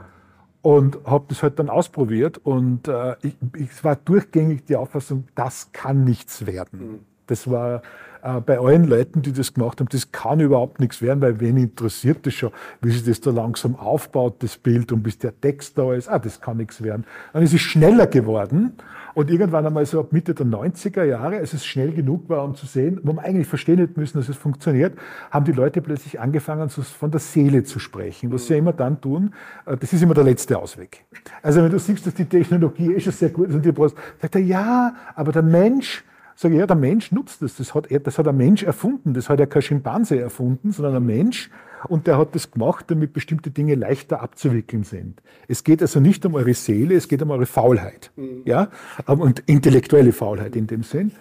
Und 0.62 0.98
habe 1.06 1.26
das 1.28 1.44
halt 1.44 1.60
dann 1.60 1.70
ausprobiert. 1.70 2.38
Und 2.38 2.88
äh, 2.88 3.16
ich, 3.22 3.36
ich 3.58 3.84
war 3.84 3.98
durchgängig 3.98 4.66
die 4.66 4.78
Auffassung, 4.78 5.26
das 5.36 5.72
kann 5.74 6.06
nichts 6.06 6.46
werden. 6.46 6.80
Mhm. 6.80 7.00
Das 7.28 7.50
war 7.50 7.82
äh, 8.24 8.40
bei 8.40 8.60
allen 8.60 8.86
Leuten, 8.86 9.22
die 9.22 9.34
das 9.34 9.54
gemacht 9.54 9.80
haben, 9.80 9.90
das 9.90 10.12
kann 10.12 10.40
überhaupt 10.40 10.80
nichts 10.80 11.02
werden, 11.02 11.22
weil 11.22 11.40
wen 11.40 11.58
interessiert 11.58 12.26
das 12.26 12.34
schon, 12.34 12.52
wie 12.82 12.92
sich 12.92 13.04
das 13.04 13.22
da 13.22 13.32
langsam 13.32 13.76
aufbaut, 13.76 14.36
das 14.40 14.58
Bild, 14.58 14.92
und 14.92 15.04
bis 15.04 15.18
der 15.18 15.40
Text 15.40 15.78
da 15.78 15.94
ist, 15.94 16.08
ah, 16.08 16.20
das 16.20 16.40
kann 16.40 16.58
nichts 16.58 16.82
werden. 16.82 17.06
Dann 17.34 17.44
ist 17.44 17.54
es 17.54 17.62
schneller 17.62 18.08
geworden 18.08 18.74
und 19.16 19.32
irgendwann 19.32 19.66
einmal 19.66 19.86
so 19.86 20.00
ab 20.00 20.12
Mitte 20.12 20.36
der 20.36 20.46
90er 20.46 21.04
Jahre, 21.04 21.38
als 21.38 21.54
es 21.54 21.66
schnell 21.66 21.92
genug 21.94 22.30
war, 22.30 22.44
um 22.44 22.54
zu 22.54 22.66
sehen, 22.66 23.00
wo 23.04 23.14
man 23.14 23.26
eigentlich 23.26 23.48
verstehen 23.48 23.80
hätte 23.80 24.00
müssen, 24.00 24.18
dass 24.20 24.30
es 24.30 24.36
funktioniert, 24.36 24.94
haben 25.32 25.46
die 25.46 25.54
Leute 25.54 25.82
plötzlich 25.82 26.20
angefangen, 26.20 26.70
so 26.70 26.84
von 26.84 27.10
der 27.10 27.20
Seele 27.20 27.64
zu 27.64 27.80
sprechen, 27.80 28.32
was 28.32 28.46
sie 28.46 28.54
ja 28.54 28.60
immer 28.60 28.74
dann 28.74 29.02
tun, 29.02 29.34
äh, 29.66 29.78
das 29.78 29.92
ist 29.94 30.04
immer 30.04 30.14
der 30.14 30.26
letzte 30.26 30.60
Ausweg. 30.60 31.06
Also 31.42 31.64
wenn 31.64 31.72
du 31.72 31.80
siehst, 31.80 32.06
dass 32.06 32.14
die 32.14 32.26
Technologie 32.26 32.94
eh 32.94 33.00
schon 33.00 33.14
sehr 33.14 33.30
gut 33.30 33.50
ist 33.50 33.56
und 33.56 33.66
die 33.66 33.72
brauchst, 33.72 33.96
sagt 34.22 34.36
er, 34.36 34.42
ja, 34.42 34.96
aber 35.16 35.32
der 35.32 35.44
Mensch, 35.44 36.04
Sage 36.38 36.56
ich, 36.56 36.60
ja, 36.60 36.68
der 36.68 36.76
Mensch 36.76 37.14
nutzt 37.14 37.42
das. 37.42 37.56
Das 37.56 37.74
hat, 37.74 37.88
das 37.90 38.20
hat 38.20 38.28
ein 38.28 38.36
Mensch 38.36 38.62
erfunden. 38.64 39.14
Das 39.14 39.30
hat 39.30 39.40
ja 39.40 39.46
kein 39.46 39.62
Schimpanse 39.62 40.20
erfunden, 40.20 40.74
sondern 40.74 40.98
ein 40.98 41.06
Mensch. 41.06 41.50
Und 41.88 42.08
der 42.08 42.18
hat 42.18 42.36
das 42.36 42.52
gemacht, 42.52 42.86
damit 42.88 43.14
bestimmte 43.14 43.52
Dinge 43.52 43.76
leichter 43.76 44.22
abzuwickeln 44.22 44.84
sind. 44.84 45.22
Es 45.48 45.64
geht 45.64 45.82
also 45.82 46.00
nicht 46.00 46.26
um 46.26 46.36
eure 46.36 46.54
Seele, 46.54 46.96
es 46.96 47.08
geht 47.08 47.22
um 47.22 47.32
eure 47.32 47.46
Faulheit. 47.46 48.12
Mhm. 48.16 48.42
Ja? 48.46 48.70
Und 49.06 49.44
intellektuelle 49.48 50.12
Faulheit 50.12 50.56
in 50.56 50.68
dem 50.68 50.84
Sinn. 50.84 51.12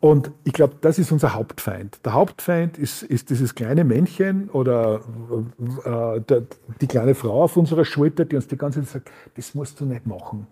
Und 0.00 0.30
ich 0.44 0.54
glaube, 0.54 0.76
das 0.80 0.98
ist 0.98 1.12
unser 1.12 1.34
Hauptfeind. 1.34 2.00
Der 2.04 2.14
Hauptfeind 2.14 2.78
ist, 2.78 3.02
ist 3.02 3.28
dieses 3.28 3.54
kleine 3.54 3.84
Männchen 3.84 4.48
oder 4.50 5.02
äh, 5.84 6.20
der, 6.20 6.42
die 6.80 6.86
kleine 6.86 7.14
Frau 7.14 7.42
auf 7.42 7.56
unserer 7.56 7.84
Schulter, 7.84 8.24
die 8.24 8.36
uns 8.36 8.46
die 8.46 8.56
ganze 8.56 8.80
Zeit 8.80 8.88
sagt, 8.88 9.10
das 9.36 9.54
musst 9.54 9.80
du 9.80 9.84
nicht 9.84 10.06
machen. 10.06 10.46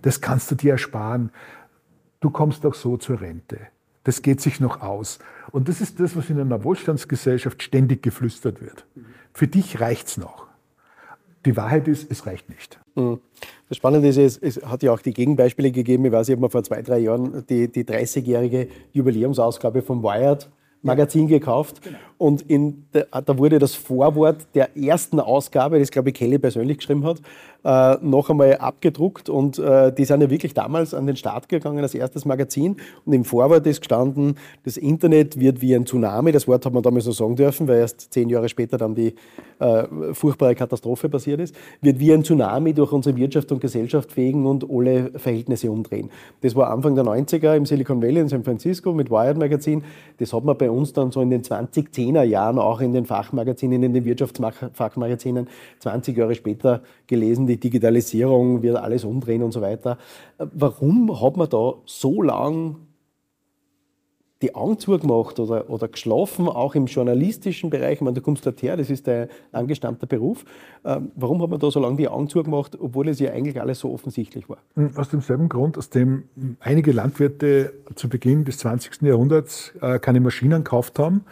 Das 0.00 0.20
kannst 0.20 0.50
du 0.50 0.54
dir 0.54 0.72
ersparen 0.72 1.30
du 2.20 2.30
kommst 2.30 2.64
auch 2.66 2.74
so 2.74 2.96
zur 2.96 3.20
Rente. 3.20 3.58
Das 4.06 4.22
geht 4.22 4.40
sich 4.40 4.60
noch 4.60 4.82
aus. 4.82 5.18
Und 5.50 5.68
das 5.68 5.80
ist 5.80 5.98
das, 5.98 6.14
was 6.14 6.30
in 6.30 6.38
einer 6.38 6.62
Wohlstandsgesellschaft 6.62 7.60
ständig 7.60 8.04
geflüstert 8.04 8.60
wird. 8.60 8.86
Für 9.32 9.48
dich 9.48 9.80
reicht 9.80 10.06
es 10.06 10.16
noch. 10.16 10.46
Die 11.44 11.56
Wahrheit 11.56 11.88
ist, 11.88 12.08
es 12.08 12.24
reicht 12.24 12.48
nicht. 12.48 12.78
Mhm. 12.94 13.18
Das 13.68 13.78
Spannende 13.78 14.06
ist, 14.06 14.16
es, 14.16 14.38
es 14.38 14.64
hat 14.64 14.84
ja 14.84 14.92
auch 14.92 15.00
die 15.00 15.12
Gegenbeispiele 15.12 15.72
gegeben. 15.72 16.04
Ich 16.04 16.12
weiß, 16.12 16.28
ich 16.28 16.34
habe 16.34 16.42
mir 16.42 16.50
vor 16.50 16.62
zwei, 16.62 16.82
drei 16.82 16.98
Jahren 16.98 17.44
die, 17.48 17.66
die 17.66 17.82
30-jährige 17.82 18.68
Jubiläumsausgabe 18.92 19.82
vom 19.82 20.04
Wired 20.04 20.48
Magazin 20.82 21.26
gekauft. 21.26 21.82
Genau. 21.82 21.98
Und 22.18 22.44
der, 22.48 23.06
da 23.10 23.38
wurde 23.38 23.58
das 23.58 23.74
Vorwort 23.74 24.46
der 24.54 24.76
ersten 24.76 25.20
Ausgabe, 25.20 25.78
das 25.78 25.90
glaube 25.90 26.10
ich 26.10 26.14
Kelly 26.14 26.38
persönlich 26.38 26.78
geschrieben 26.78 27.04
hat, 27.04 27.20
äh, 27.66 27.96
noch 28.00 28.30
einmal 28.30 28.56
abgedruckt. 28.56 29.28
Und 29.28 29.58
äh, 29.58 29.92
die 29.92 30.04
sind 30.04 30.22
ja 30.22 30.30
wirklich 30.30 30.54
damals 30.54 30.94
an 30.94 31.06
den 31.06 31.16
Start 31.16 31.48
gegangen 31.48 31.80
als 31.80 31.94
erstes 31.94 32.24
Magazin. 32.24 32.76
Und 33.04 33.12
im 33.12 33.24
Vorwort 33.24 33.66
ist 33.66 33.80
gestanden, 33.80 34.36
das 34.64 34.76
Internet 34.76 35.38
wird 35.40 35.60
wie 35.60 35.74
ein 35.74 35.84
Tsunami. 35.84 36.32
Das 36.32 36.46
Wort 36.46 36.64
hat 36.64 36.72
man 36.72 36.82
damals 36.82 37.04
so 37.04 37.12
sagen 37.12 37.36
dürfen, 37.36 37.66
weil 37.68 37.78
erst 37.78 38.12
zehn 38.12 38.28
Jahre 38.30 38.48
später 38.48 38.78
dann 38.78 38.94
die 38.94 39.14
äh, 39.58 39.84
furchtbare 40.12 40.54
Katastrophe 40.54 41.08
passiert 41.08 41.40
ist. 41.40 41.54
Wird 41.80 41.98
wie 41.98 42.12
ein 42.12 42.22
Tsunami 42.22 42.72
durch 42.72 42.92
unsere 42.92 43.16
Wirtschaft 43.16 43.50
und 43.52 43.60
Gesellschaft 43.60 44.12
fegen 44.12 44.46
und 44.46 44.64
alle 44.70 45.10
Verhältnisse 45.16 45.70
umdrehen. 45.70 46.10
Das 46.42 46.54
war 46.54 46.70
Anfang 46.70 46.94
der 46.94 47.04
90er 47.04 47.56
im 47.56 47.66
Silicon 47.66 48.00
Valley 48.00 48.20
in 48.20 48.28
San 48.28 48.44
Francisco 48.44 48.92
mit 48.92 49.10
Wired 49.10 49.38
Magazin. 49.38 49.82
Das 50.18 50.32
hat 50.32 50.44
man 50.44 50.56
bei 50.56 50.70
uns 50.70 50.92
dann 50.92 51.10
so 51.10 51.20
in 51.20 51.30
den 51.30 51.42
2010er 52.06 52.22
Jahren 52.22 52.58
auch 52.58 52.80
in 52.80 52.92
den 52.92 53.06
Fachmagazinen, 53.06 53.82
in 53.82 53.94
den 53.94 54.04
Wirtschaftsfachmagazinen 54.04 55.48
20 55.80 56.16
Jahre 56.16 56.34
später 56.34 56.82
gelesen. 57.06 57.46
Die 57.46 57.58
Digitalisierung 57.58 58.62
wird 58.62 58.76
alles 58.76 59.04
umdrehen 59.04 59.42
und 59.42 59.52
so 59.52 59.60
weiter. 59.60 59.98
Warum 60.38 61.20
hat 61.20 61.36
man 61.36 61.48
da 61.48 61.74
so 61.84 62.22
lang 62.22 62.76
die 64.42 64.54
Augen 64.54 64.78
zugemacht 64.78 65.40
oder, 65.40 65.70
oder 65.70 65.88
geschlafen, 65.88 66.46
auch 66.48 66.74
im 66.74 66.86
journalistischen 66.86 67.70
Bereich. 67.70 67.94
Ich 67.94 68.00
meine, 68.02 68.14
du 68.14 68.20
kommst 68.20 68.44
dort 68.44 68.62
her, 68.62 68.76
das 68.76 68.90
ist 68.90 69.06
dein 69.06 69.28
angestammter 69.52 70.06
Beruf. 70.06 70.44
Ähm, 70.84 71.10
warum 71.16 71.40
hat 71.42 71.48
man 71.48 71.58
da 71.58 71.70
so 71.70 71.80
lange 71.80 71.96
die 71.96 72.08
Augen 72.08 72.28
zugemacht, 72.28 72.78
obwohl 72.78 73.08
es 73.08 73.18
ja 73.18 73.32
eigentlich 73.32 73.60
alles 73.60 73.80
so 73.80 73.92
offensichtlich 73.92 74.48
war? 74.48 74.58
Hm, 74.74 74.90
aus 74.96 75.08
demselben 75.08 75.48
Grund, 75.48 75.78
aus 75.78 75.88
dem 75.88 76.24
einige 76.60 76.92
Landwirte 76.92 77.72
zu 77.94 78.10
Beginn 78.10 78.44
des 78.44 78.58
20. 78.58 79.02
Jahrhunderts 79.02 79.72
äh, 79.80 79.98
keine 79.98 80.20
Maschinen 80.20 80.64
gekauft 80.64 80.98
haben, 80.98 81.24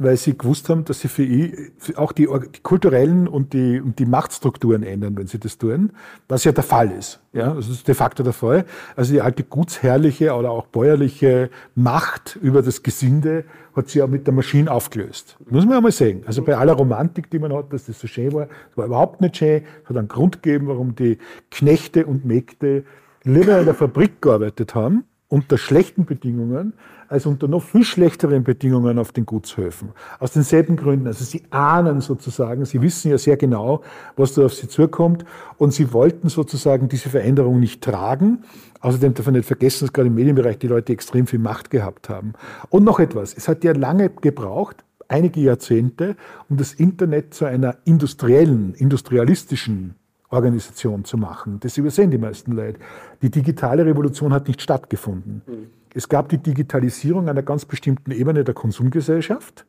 weil 0.00 0.16
sie 0.16 0.36
gewusst 0.36 0.68
haben, 0.70 0.84
dass 0.86 1.00
sie 1.00 1.08
für 1.08 1.22
ihn 1.22 1.72
auch 1.96 2.12
die, 2.12 2.26
die 2.26 2.60
kulturellen 2.62 3.28
und 3.28 3.52
die, 3.52 3.80
und 3.80 3.98
die 3.98 4.06
Machtstrukturen 4.06 4.82
ändern, 4.82 5.16
wenn 5.16 5.26
sie 5.26 5.38
das 5.38 5.58
tun, 5.58 5.92
was 6.26 6.44
ja 6.44 6.52
der 6.52 6.64
Fall 6.64 6.90
ist. 6.90 7.20
Ja, 7.34 7.52
das 7.52 7.68
ist 7.68 7.86
de 7.86 7.94
facto 7.94 8.22
der 8.22 8.32
Fall. 8.32 8.64
Also 8.96 9.12
die 9.12 9.20
alte 9.20 9.44
gutsherrliche 9.44 10.34
oder 10.34 10.50
auch 10.50 10.66
bäuerliche 10.66 11.50
Macht 11.74 12.38
über 12.40 12.62
das 12.62 12.82
Gesinde 12.82 13.44
hat 13.76 13.88
sich 13.88 13.96
ja 13.96 14.06
mit 14.06 14.26
der 14.26 14.32
Maschine 14.32 14.70
aufgelöst. 14.70 15.36
Muss 15.50 15.64
man 15.64 15.74
ja 15.74 15.80
mal 15.82 15.92
sehen. 15.92 16.22
Also 16.26 16.42
bei 16.42 16.56
aller 16.56 16.72
Romantik, 16.72 17.30
die 17.30 17.38
man 17.38 17.52
hat, 17.52 17.70
dass 17.72 17.84
das 17.84 18.00
so 18.00 18.06
schön 18.06 18.32
war, 18.32 18.48
war 18.76 18.86
überhaupt 18.86 19.20
nicht 19.20 19.36
schön. 19.36 19.64
Es 19.84 19.90
hat 19.90 19.98
einen 19.98 20.08
Grund 20.08 20.42
gegeben, 20.42 20.66
warum 20.66 20.94
die 20.96 21.18
Knechte 21.50 22.06
und 22.06 22.24
Mägde 22.24 22.84
lieber 23.22 23.58
in 23.58 23.66
der 23.66 23.74
Fabrik 23.74 24.22
gearbeitet 24.22 24.74
haben, 24.74 25.04
unter 25.30 25.58
schlechten 25.58 26.04
Bedingungen, 26.06 26.74
als 27.08 27.24
unter 27.24 27.46
noch 27.46 27.62
viel 27.62 27.84
schlechteren 27.84 28.42
Bedingungen 28.42 28.98
auf 28.98 29.12
den 29.12 29.26
Gutshöfen. 29.26 29.90
Aus 30.18 30.32
denselben 30.32 30.76
Gründen. 30.76 31.06
Also 31.06 31.24
sie 31.24 31.44
ahnen 31.50 32.00
sozusagen, 32.00 32.64
sie 32.64 32.82
wissen 32.82 33.12
ja 33.12 33.18
sehr 33.18 33.36
genau, 33.36 33.82
was 34.16 34.34
da 34.34 34.44
auf 34.44 34.54
sie 34.54 34.68
zukommt 34.68 35.24
und 35.56 35.72
sie 35.72 35.92
wollten 35.92 36.28
sozusagen 36.28 36.88
diese 36.88 37.08
Veränderung 37.08 37.60
nicht 37.60 37.80
tragen. 37.80 38.42
Außerdem 38.80 39.14
darf 39.14 39.26
man 39.26 39.36
nicht 39.36 39.46
vergessen, 39.46 39.86
dass 39.86 39.92
gerade 39.92 40.08
im 40.08 40.16
Medienbereich 40.16 40.58
die 40.58 40.66
Leute 40.66 40.92
extrem 40.92 41.28
viel 41.28 41.38
Macht 41.38 41.70
gehabt 41.70 42.08
haben. 42.08 42.32
Und 42.68 42.82
noch 42.82 42.98
etwas. 42.98 43.32
Es 43.32 43.46
hat 43.46 43.62
ja 43.62 43.72
lange 43.72 44.10
gebraucht, 44.10 44.84
einige 45.06 45.40
Jahrzehnte, 45.40 46.16
um 46.48 46.56
das 46.56 46.72
Internet 46.72 47.34
zu 47.34 47.44
einer 47.44 47.76
industriellen, 47.84 48.74
industrialistischen 48.74 49.94
Organisation 50.30 51.04
zu 51.04 51.16
machen. 51.16 51.58
Das 51.60 51.76
übersehen 51.76 52.10
die 52.10 52.18
meisten 52.18 52.52
Leute. 52.52 52.78
Die 53.22 53.30
digitale 53.30 53.84
Revolution 53.84 54.32
hat 54.32 54.48
nicht 54.48 54.62
stattgefunden. 54.62 55.42
Mhm. 55.46 55.66
Es 55.92 56.08
gab 56.08 56.28
die 56.28 56.38
Digitalisierung 56.38 57.28
einer 57.28 57.42
ganz 57.42 57.64
bestimmten 57.64 58.12
Ebene 58.12 58.44
der 58.44 58.54
Konsumgesellschaft 58.54 59.66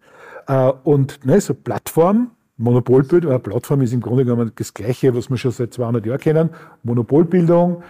äh, 0.47 0.71
und 0.83 1.25
ne, 1.25 1.41
so 1.41 1.55
Plattform, 1.55 2.31
Monopolbildung, 2.57 3.31
eine 3.31 3.39
Plattform 3.39 3.81
ist 3.81 3.91
im 3.91 4.01
Grunde 4.01 4.23
genommen 4.23 4.51
das 4.55 4.73
Gleiche, 4.73 5.15
was 5.15 5.31
wir 5.31 5.37
schon 5.37 5.51
seit 5.51 5.73
200 5.73 6.05
Jahren 6.05 6.19
kennen, 6.19 6.49
Monopolbildung, 6.83 7.81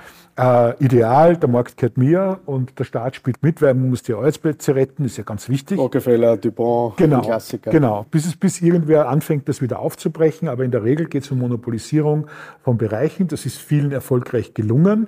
äh, 0.42 0.84
ideal, 0.84 1.38
der 1.38 1.50
Markt 1.50 1.78
gehört 1.78 1.98
mir 1.98 2.40
und 2.46 2.78
der 2.80 2.84
Staat 2.84 3.16
spielt 3.16 3.44
mit, 3.44 3.62
weil 3.62 3.74
man 3.74 3.90
muss 3.90 4.04
die 4.04 4.14
Arbeitsplätze 4.14 4.76
retten, 4.76 5.06
ist 5.06 5.18
ja 5.18 5.24
ganz 5.24 5.50
wichtig. 5.50 5.78
Rockefeller, 5.78 6.38
Dupont, 6.38 6.98
genau, 6.98 7.22
Klassiker. 7.22 7.72
Genau, 7.72 8.06
bis, 8.10 8.26
es, 8.26 8.36
bis 8.36 8.62
irgendwer 8.62 9.08
anfängt, 9.08 9.48
das 9.48 9.62
wieder 9.62 9.80
aufzubrechen, 9.80 10.48
aber 10.48 10.64
in 10.64 10.72
der 10.72 10.84
Regel 10.84 11.08
geht 11.08 11.24
es 11.24 11.32
um 11.32 11.40
Monopolisierung 11.40 12.28
von 12.64 12.78
Bereichen, 12.78 13.28
das 13.28 13.46
ist 13.46 13.58
vielen 13.58 13.92
erfolgreich 13.92 14.54
gelungen. 14.54 15.08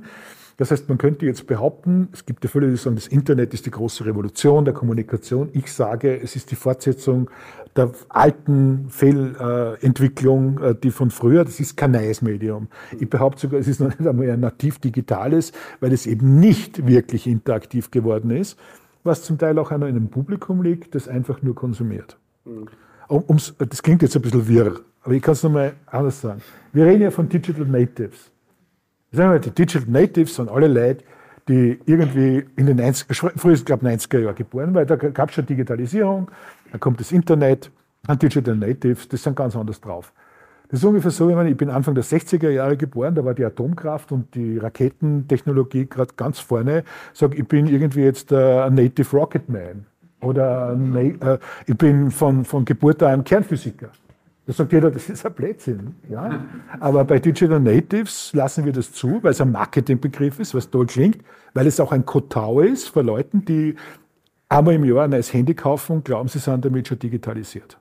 Das 0.64 0.72
heißt, 0.72 0.88
man 0.88 0.98
könnte 0.98 1.26
jetzt 1.26 1.46
behaupten, 1.46 2.08
es 2.14 2.26
gibt 2.26 2.42
ja 2.46 2.50
viele, 2.50 2.70
die 2.70 2.78
sagen, 2.78 2.96
das 2.96 3.08
Internet 3.08 3.54
ist 3.54 3.66
die 3.66 3.72
große 3.72 4.06
Revolution 4.06 4.64
der 4.64 4.74
Kommunikation. 4.74 5.50
Ich 5.52 5.70
sage, 5.74 6.22
es 6.22 6.38
ist 6.38 6.52
die 6.52 6.56
Fortsetzung 6.56 7.30
der 7.76 7.92
alten 8.08 8.86
Fehlentwicklung, 8.88 10.64
äh, 10.64 10.74
die 10.74 10.92
von 10.92 11.12
früher, 11.12 11.44
das 11.44 11.60
ist 11.60 11.76
kein 11.76 11.92
neues 11.92 12.22
Medium. 12.22 12.70
Ich 12.98 13.10
behaupte 13.10 13.42
sogar, 13.42 13.60
es 13.60 13.68
ist 13.68 13.82
noch 13.82 13.90
nicht 13.90 14.08
einmal 14.08 14.30
ein 14.30 14.40
nativ 14.40 14.80
digitales, 14.80 15.52
weil 15.82 15.92
es 15.92 16.08
eben 16.08 16.40
nicht 16.40 16.88
wirklich 16.88 17.28
interaktiv 17.28 17.92
geworden 17.92 18.32
ist, 18.32 18.58
was 19.04 19.22
zum 19.22 19.38
Teil 19.38 19.60
auch 19.60 19.72
an 19.72 19.84
einem 19.84 20.08
Publikum 20.08 20.64
liegt, 20.64 20.96
das 20.96 21.10
einfach 21.10 21.42
nur 21.42 21.56
konsumiert. 21.56 22.18
Um's, 23.10 23.54
das 23.58 23.84
klingt 23.84 24.02
jetzt 24.02 24.16
ein 24.16 24.22
bisschen 24.22 24.48
wirr, 24.48 24.80
aber 25.02 25.14
ich 25.14 25.22
kann 25.22 25.34
es 25.34 25.44
nochmal 25.44 25.74
anders 25.88 26.22
sagen. 26.22 26.42
Wir 26.72 26.86
reden 26.86 27.02
ja 27.02 27.12
von 27.12 27.28
Digital 27.28 27.66
Natives. 27.66 28.32
Sagen 29.14 29.32
wir, 29.32 29.40
die 29.40 29.52
Digital 29.52 29.88
Natives 29.88 30.36
sind 30.36 30.50
alle 30.50 30.68
Leute, 30.68 31.04
die 31.48 31.80
irgendwie 31.86 32.46
in 32.56 32.66
den 32.66 32.82
90er, 32.82 33.38
früher 33.38 33.54
ist, 33.54 33.66
glaube 33.66 33.86
90er 33.86 34.20
Jahren 34.20 34.36
geboren, 34.36 34.74
weil 34.74 34.88
da 34.88 34.96
gab 34.96 35.30
es 35.30 35.36
schon 35.36 35.46
Digitalisierung, 35.46 36.32
dann 36.72 36.80
kommt 36.80 37.00
das 37.00 37.12
Internet, 37.12 37.72
und 38.08 38.22
Digital 38.22 38.56
Natives, 38.56 39.08
das 39.08 39.24
sind 39.24 39.36
ganz 39.36 39.56
anders 39.56 39.80
drauf. 39.80 40.12
Das 40.70 40.80
ist 40.80 40.86
ungefähr 40.86 41.12
so, 41.12 41.30
wie 41.30 41.36
man, 41.36 41.48
ich 41.48 41.56
bin 41.56 41.70
Anfang 41.70 41.94
der 41.94 42.04
60er 42.04 42.50
Jahre 42.50 42.76
geboren, 42.76 43.14
da 43.16 43.24
war 43.24 43.34
die 43.34 43.46
Atomkraft 43.46 44.12
und 44.12 44.34
die 44.34 44.58
Raketentechnologie 44.58 45.86
gerade 45.86 46.14
ganz 46.18 46.40
vorne. 46.40 46.84
Sag, 47.14 47.38
ich 47.38 47.48
bin 47.48 47.68
irgendwie 47.68 48.02
jetzt 48.02 48.34
ein 48.34 48.74
Native 48.74 49.16
Rocket 49.16 49.48
Man 49.48 49.86
oder 50.22 50.76
äh, 50.96 51.38
ich 51.68 51.78
bin 51.78 52.10
von, 52.10 52.44
von 52.44 52.66
Geburt 52.66 53.04
an 53.04 53.20
ein 53.20 53.24
Kernphysiker. 53.24 53.90
Da 54.46 54.52
sagt 54.52 54.74
jeder, 54.74 54.92
das 54.92 55.10
ist 55.10 55.26
ein 55.26 55.34
Blödsinn. 55.34 55.96
Ja? 56.10 56.46
Aber 56.80 57.06
bei 57.06 57.20
Digital 57.20 57.62
Natives 57.62 58.34
lassen 58.34 58.66
wir 58.66 58.74
das 58.74 58.92
zu, 58.92 59.24
weil 59.24 59.32
es 59.32 59.40
ein 59.40 59.52
Marketingbegriff 59.52 60.40
ist, 60.40 60.54
was 60.54 60.70
toll 60.70 60.86
klingt, 60.86 61.24
weil 61.54 61.66
es 61.66 61.80
auch 61.80 61.94
ein 61.94 62.06
Kotau 62.06 62.60
ist 62.60 62.90
für 62.90 63.02
Leute, 63.02 63.38
die 63.38 63.76
einmal 64.50 64.76
im 64.76 64.84
Jahr 64.84 65.06
ein 65.06 65.12
neues 65.12 65.34
Handy 65.34 65.54
kaufen 65.54 65.98
und 65.98 66.06
glauben, 66.06 66.28
sie 66.28 66.40
sind 66.40 66.66
damit 66.66 66.88
schon 66.88 67.00
digitalisiert. 67.00 67.78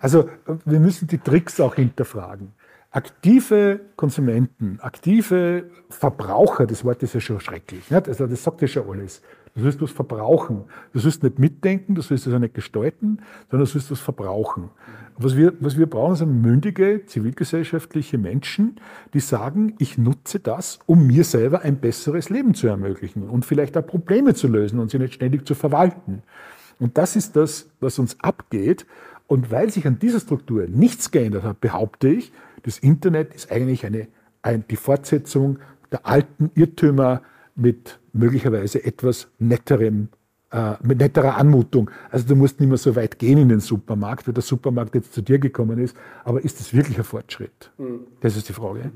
Also 0.00 0.28
wir 0.64 0.80
müssen 0.80 1.06
die 1.06 1.18
Tricks 1.18 1.60
auch 1.60 1.74
hinterfragen. 1.74 2.52
Aktive 2.90 3.80
Konsumenten, 3.96 4.78
aktive 4.80 5.70
Verbraucher, 5.90 6.66
das 6.66 6.84
Wort 6.84 7.02
ist 7.02 7.14
ja 7.14 7.20
schon 7.20 7.40
schrecklich. 7.40 7.92
Also 7.94 8.26
das 8.26 8.42
sagt 8.42 8.62
ja 8.62 8.68
schon 8.68 8.88
alles. 8.88 9.22
Du 9.54 9.62
sollst 9.62 9.82
was 9.82 9.90
verbrauchen. 9.90 10.64
Du 10.94 10.98
sollst 10.98 11.22
nicht 11.22 11.38
mitdenken, 11.38 11.94
du 11.94 12.00
sollst 12.00 12.26
es 12.26 12.32
auch 12.32 12.38
nicht 12.38 12.54
gestalten, 12.54 13.18
sondern 13.50 13.66
du 13.66 13.70
sollst 13.70 13.90
was 13.90 14.00
verbrauchen. 14.00 14.70
Was 15.18 15.36
wir, 15.36 15.52
was 15.60 15.76
wir 15.76 15.86
brauchen, 15.86 16.16
sind 16.16 16.40
mündige, 16.40 17.04
zivilgesellschaftliche 17.04 18.16
Menschen, 18.16 18.76
die 19.12 19.20
sagen, 19.20 19.74
ich 19.78 19.98
nutze 19.98 20.40
das, 20.40 20.78
um 20.86 21.06
mir 21.06 21.24
selber 21.24 21.60
ein 21.62 21.80
besseres 21.80 22.30
Leben 22.30 22.54
zu 22.54 22.66
ermöglichen 22.66 23.28
und 23.28 23.44
vielleicht 23.44 23.76
auch 23.76 23.86
Probleme 23.86 24.34
zu 24.34 24.48
lösen 24.48 24.78
und 24.78 24.90
sie 24.90 24.98
nicht 24.98 25.14
ständig 25.14 25.46
zu 25.46 25.54
verwalten. 25.54 26.22
Und 26.78 26.96
das 26.96 27.14
ist 27.14 27.36
das, 27.36 27.68
was 27.80 27.98
uns 27.98 28.18
abgeht. 28.20 28.86
Und 29.26 29.50
weil 29.50 29.70
sich 29.70 29.86
an 29.86 29.98
dieser 29.98 30.20
Struktur 30.20 30.66
nichts 30.66 31.10
geändert 31.10 31.44
hat, 31.44 31.60
behaupte 31.60 32.08
ich, 32.08 32.32
das 32.64 32.78
Internet 32.78 33.34
ist 33.34 33.52
eigentlich 33.52 33.84
eine, 33.84 34.08
ein, 34.40 34.64
die 34.68 34.76
Fortsetzung 34.76 35.58
der 35.90 36.06
alten 36.06 36.50
Irrtümer 36.54 37.22
mit 37.54 37.98
möglicherweise 38.12 38.84
etwas 38.84 39.28
netterem, 39.38 40.08
äh, 40.50 40.74
mit 40.82 40.98
netterer 40.98 41.36
Anmutung. 41.36 41.90
Also 42.10 42.26
du 42.26 42.36
musst 42.36 42.60
nicht 42.60 42.68
mehr 42.68 42.78
so 42.78 42.94
weit 42.96 43.18
gehen 43.18 43.38
in 43.38 43.48
den 43.48 43.60
Supermarkt, 43.60 44.26
weil 44.26 44.34
der 44.34 44.42
Supermarkt 44.42 44.94
jetzt 44.94 45.12
zu 45.14 45.22
dir 45.22 45.38
gekommen 45.38 45.78
ist. 45.78 45.96
Aber 46.24 46.44
ist 46.44 46.60
das 46.60 46.74
wirklich 46.74 46.98
ein 46.98 47.04
Fortschritt? 47.04 47.70
Mhm. 47.78 48.00
Das 48.20 48.36
ist 48.36 48.48
die 48.48 48.52
Frage. 48.52 48.92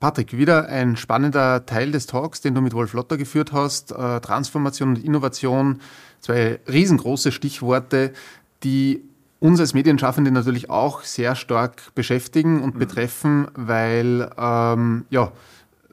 Patrick, 0.00 0.36
wieder 0.36 0.66
ein 0.68 0.96
spannender 0.96 1.66
Teil 1.66 1.92
des 1.92 2.06
Talks, 2.06 2.40
den 2.40 2.54
du 2.54 2.62
mit 2.62 2.72
Wolf 2.72 2.94
Lotter 2.94 3.18
geführt 3.18 3.52
hast. 3.52 3.92
Äh, 3.92 4.20
Transformation 4.20 4.90
und 4.90 5.04
Innovation, 5.04 5.80
zwei 6.20 6.58
riesengroße 6.66 7.32
Stichworte, 7.32 8.12
die 8.62 9.02
uns 9.40 9.60
als 9.60 9.74
Medienschaffende 9.74 10.30
natürlich 10.30 10.70
auch 10.70 11.02
sehr 11.02 11.34
stark 11.34 11.94
beschäftigen 11.94 12.62
und 12.62 12.74
mhm. 12.74 12.78
betreffen, 12.78 13.48
weil 13.54 14.30
ähm, 14.38 15.04
ja, 15.10 15.32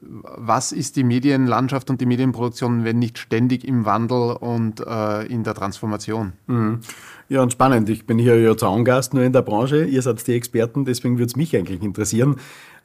was 0.00 0.72
ist 0.72 0.96
die 0.96 1.04
Medienlandschaft 1.04 1.90
und 1.90 2.00
die 2.00 2.06
Medienproduktion, 2.06 2.84
wenn 2.84 2.98
nicht 2.98 3.18
ständig 3.18 3.66
im 3.66 3.84
Wandel 3.84 4.36
und 4.36 4.80
äh, 4.80 5.26
in 5.26 5.42
der 5.44 5.54
Transformation? 5.54 6.32
Mhm. 6.46 6.80
Ja, 7.28 7.42
und 7.42 7.52
spannend. 7.52 7.90
Ich 7.90 8.06
bin 8.06 8.18
hier 8.18 8.40
ja 8.40 8.56
Zaungast 8.56 9.12
nur 9.12 9.22
in 9.22 9.32
der 9.32 9.42
Branche. 9.42 9.84
Ihr 9.84 10.00
seid 10.00 10.26
die 10.26 10.32
Experten, 10.32 10.84
deswegen 10.84 11.18
würde 11.18 11.26
es 11.26 11.36
mich 11.36 11.54
eigentlich 11.54 11.82
interessieren. 11.82 12.36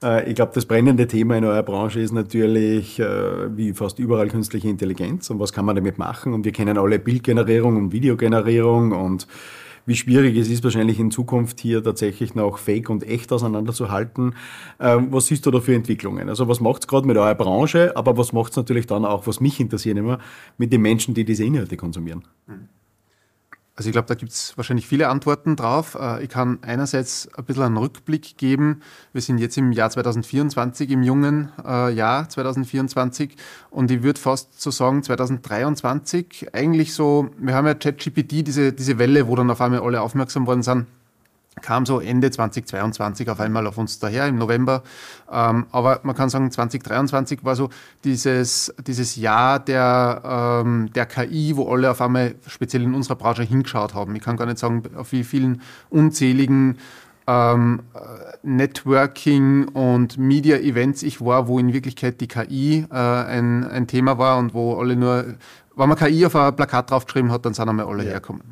Äh, 0.04 0.30
ich 0.30 0.36
glaube, 0.36 0.52
das 0.54 0.66
brennende 0.66 1.08
Thema 1.08 1.38
in 1.38 1.46
eurer 1.46 1.64
Branche 1.64 2.02
ist 2.02 2.12
natürlich 2.12 3.00
äh, 3.00 3.56
wie 3.56 3.74
fast 3.74 4.00
überall 4.00 4.28
künstliche 4.28 4.68
Intelligenz 4.68 5.30
und 5.30 5.40
was 5.40 5.54
kann 5.54 5.66
man 5.66 5.76
damit 5.76 5.98
machen. 5.98 6.34
Und 6.34 6.44
wir 6.44 6.52
kennen 6.52 6.78
alle 6.78 7.00
Bildgenerierung 7.00 7.78
und 7.78 7.92
Videogenerierung 7.94 8.92
und 8.92 9.28
wie 9.86 9.96
schwierig 9.96 10.38
es 10.38 10.50
ist, 10.50 10.64
wahrscheinlich 10.64 11.00
in 11.00 11.12
Zukunft 11.12 11.60
hier 11.60 11.84
tatsächlich 11.84 12.36
noch 12.36 12.58
Fake 12.58 12.90
und 12.90 13.04
echt 13.04 13.32
auseinanderzuhalten. 13.32 14.36
Ähm, 14.80 15.08
was 15.12 15.28
siehst 15.28 15.46
du 15.46 15.52
da 15.52 15.60
für 15.60 15.76
Entwicklungen? 15.76 16.30
Also 16.30 16.48
was 16.48 16.60
macht 16.60 16.84
es 16.84 16.88
gerade 16.88 17.08
mit 17.08 17.18
eurer 17.18 17.36
Branche, 17.36 17.96
aber 17.96 18.18
was 18.18 18.34
macht 18.34 18.52
es 18.52 18.58
natürlich 18.58 18.88
dann 18.88 19.06
auch, 19.06 19.28
was 19.28 19.40
mich 19.40 19.60
interessiert 19.60 19.98
immer, 19.98 20.20
mit 20.58 20.72
den 20.72 20.82
Menschen, 20.82 21.14
die 21.14 21.26
diese 21.26 21.44
Inhalte 21.44 21.78
konsumieren? 21.78 22.24
Mhm. 22.48 22.63
Also 23.76 23.90
ich 23.90 23.94
glaube, 23.94 24.08
da 24.08 24.14
gibt 24.14 24.32
es 24.32 24.56
wahrscheinlich 24.56 24.86
viele 24.86 25.10
Antworten 25.10 25.56
drauf. 25.56 25.98
Äh, 26.00 26.24
ich 26.24 26.30
kann 26.30 26.60
einerseits 26.62 27.28
ein 27.36 27.44
bisschen 27.46 27.64
einen 27.64 27.78
Rückblick 27.78 28.38
geben. 28.38 28.82
Wir 29.14 29.22
sind 29.22 29.40
jetzt 29.40 29.58
im 29.58 29.72
Jahr 29.72 29.90
2024, 29.90 30.92
im 30.92 31.02
jungen 31.02 31.52
äh, 31.66 31.92
Jahr 31.92 32.30
2024 32.30 33.36
und 33.72 33.90
ich 33.90 34.04
würde 34.04 34.20
fast 34.20 34.62
so 34.62 34.70
sagen 34.70 35.02
2023 35.02 36.54
eigentlich 36.54 36.94
so, 36.94 37.32
wir 37.40 37.56
haben 37.56 37.66
ja 37.66 37.74
ChatGPT, 37.74 38.46
diese, 38.46 38.74
diese 38.74 39.00
Welle, 39.00 39.28
wo 39.28 39.36
dann 39.36 39.50
auf 39.50 39.60
einmal 39.60 39.82
alle 39.82 40.02
aufmerksam 40.02 40.46
worden 40.46 40.62
sind 40.62 40.86
kam 41.62 41.86
so 41.86 42.00
Ende 42.00 42.32
2022 42.32 43.30
auf 43.30 43.40
einmal 43.40 43.68
auf 43.68 43.78
uns 43.78 44.00
daher 44.00 44.28
im 44.28 44.38
November. 44.38 44.84
Ähm, 45.32 45.68
aber 45.72 46.00
man 46.04 46.16
kann 46.16 46.30
sagen, 46.30 46.52
2023 46.52 47.44
war 47.44 47.56
so 47.56 47.70
dieses, 48.04 48.74
dieses 48.86 49.16
Jahr 49.16 49.60
der, 49.60 50.62
ähm, 50.64 50.92
der 50.94 51.06
KI, 51.06 51.56
wo 51.56 51.72
alle 51.72 51.92
auf 51.92 52.02
einmal 52.02 52.36
speziell 52.48 52.84
in 52.84 52.94
unserer 52.94 53.16
Branche 53.16 53.44
hingeschaut 53.44 53.94
haben. 53.94 54.16
Ich 54.16 54.24
kann 54.24 54.38
gar 54.38 54.46
nicht 54.46 54.60
sagen, 54.60 54.84
auf 54.96 55.12
wie 55.12 55.24
vielen 55.24 55.62
unzähligen 55.90 56.78
ähm, 57.28 57.82
Networking 58.42 59.70
und 59.70 60.18
Media-Events 60.18 61.04
ich 61.04 61.22
war, 61.22 61.48
wo 61.48 61.60
in 61.60 61.74
Wirklichkeit 61.74 62.20
die 62.20 62.28
KI 62.28 62.86
äh, 62.92 62.96
ein, 62.96 63.64
ein 63.64 63.88
Thema 63.88 64.18
war 64.18 64.38
und 64.38 64.54
wo 64.54 64.76
alle 64.76 64.96
nur, 64.96 65.36
wenn 65.76 65.90
man 65.90 65.98
KI 65.98 66.26
auf 66.26 66.36
ein 66.36 66.56
Plakat 66.56 66.92
draufgeschrieben 66.92 67.32
hat, 67.32 67.46
dann 67.46 67.54
sind 67.54 67.70
einmal 67.70 67.86
alle 67.86 68.04
ja. 68.04 68.12
hergekommen. 68.12 68.44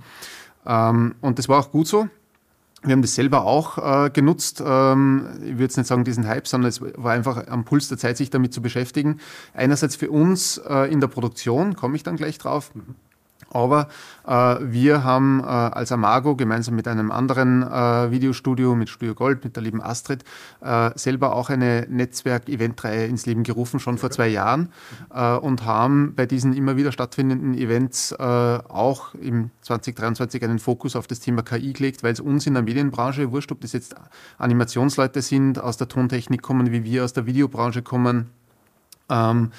Ähm, 0.65 1.15
und 1.21 1.39
das 1.39 1.49
war 1.49 1.59
auch 1.59 1.71
gut 1.71 1.87
so. 1.87 2.07
Wir 2.83 2.93
haben 2.93 3.01
das 3.03 3.13
selber 3.13 3.45
auch 3.45 3.77
äh, 3.77 4.09
genutzt. 4.09 4.61
Ähm, 4.65 5.27
ich 5.41 5.51
würde 5.51 5.63
jetzt 5.63 5.77
nicht 5.77 5.87
sagen 5.87 6.03
diesen 6.03 6.27
Hype, 6.27 6.47
sondern 6.47 6.69
es 6.69 6.81
war 6.81 7.11
einfach 7.11 7.47
am 7.47 7.63
Puls 7.63 7.89
der 7.89 7.97
Zeit, 7.99 8.17
sich 8.17 8.31
damit 8.31 8.53
zu 8.53 8.61
beschäftigen. 8.61 9.19
Einerseits 9.53 9.95
für 9.95 10.09
uns 10.09 10.57
äh, 10.57 10.91
in 10.91 10.99
der 10.99 11.07
Produktion, 11.07 11.75
komme 11.75 11.95
ich 11.95 12.03
dann 12.03 12.15
gleich 12.15 12.39
drauf. 12.39 12.73
Mhm. 12.73 12.95
Aber 13.51 13.89
äh, 14.25 14.31
wir 14.61 15.03
haben 15.03 15.41
äh, 15.41 15.43
als 15.43 15.91
Amago 15.91 16.35
gemeinsam 16.35 16.75
mit 16.75 16.87
einem 16.87 17.11
anderen 17.11 17.63
äh, 17.63 18.11
Videostudio, 18.11 18.75
mit 18.75 18.89
Studio 18.89 19.13
Gold, 19.13 19.43
mit 19.43 19.55
der 19.55 19.63
lieben 19.63 19.81
Astrid, 19.81 20.23
äh, 20.61 20.91
selber 20.95 21.35
auch 21.35 21.49
eine 21.49 21.85
Netzwerk-Event-Reihe 21.89 23.05
ins 23.05 23.25
Leben 23.25 23.43
gerufen, 23.43 23.79
schon 23.79 23.97
vor 23.97 24.09
zwei 24.09 24.29
Jahren. 24.29 24.71
Äh, 25.13 25.35
und 25.35 25.65
haben 25.65 26.13
bei 26.15 26.25
diesen 26.25 26.53
immer 26.53 26.77
wieder 26.77 26.91
stattfindenden 26.91 27.53
Events 27.53 28.13
äh, 28.13 28.15
auch 28.23 29.13
im 29.15 29.51
2023 29.61 30.43
einen 30.43 30.59
Fokus 30.59 30.95
auf 30.95 31.07
das 31.07 31.19
Thema 31.19 31.43
KI 31.43 31.73
gelegt, 31.73 32.03
weil 32.03 32.13
es 32.13 32.19
uns 32.19 32.47
in 32.47 32.53
der 32.53 32.63
Medienbranche, 32.63 33.31
wurscht, 33.31 33.51
ob 33.51 33.61
das 33.61 33.73
jetzt 33.73 33.95
Animationsleute 34.37 35.21
sind, 35.21 35.59
aus 35.59 35.77
der 35.77 35.87
Tontechnik 35.87 36.41
kommen, 36.41 36.71
wie 36.71 36.83
wir 36.83 37.03
aus 37.03 37.13
der 37.13 37.25
Videobranche 37.25 37.81
kommen, 37.81 38.29
ähm, 39.09 39.51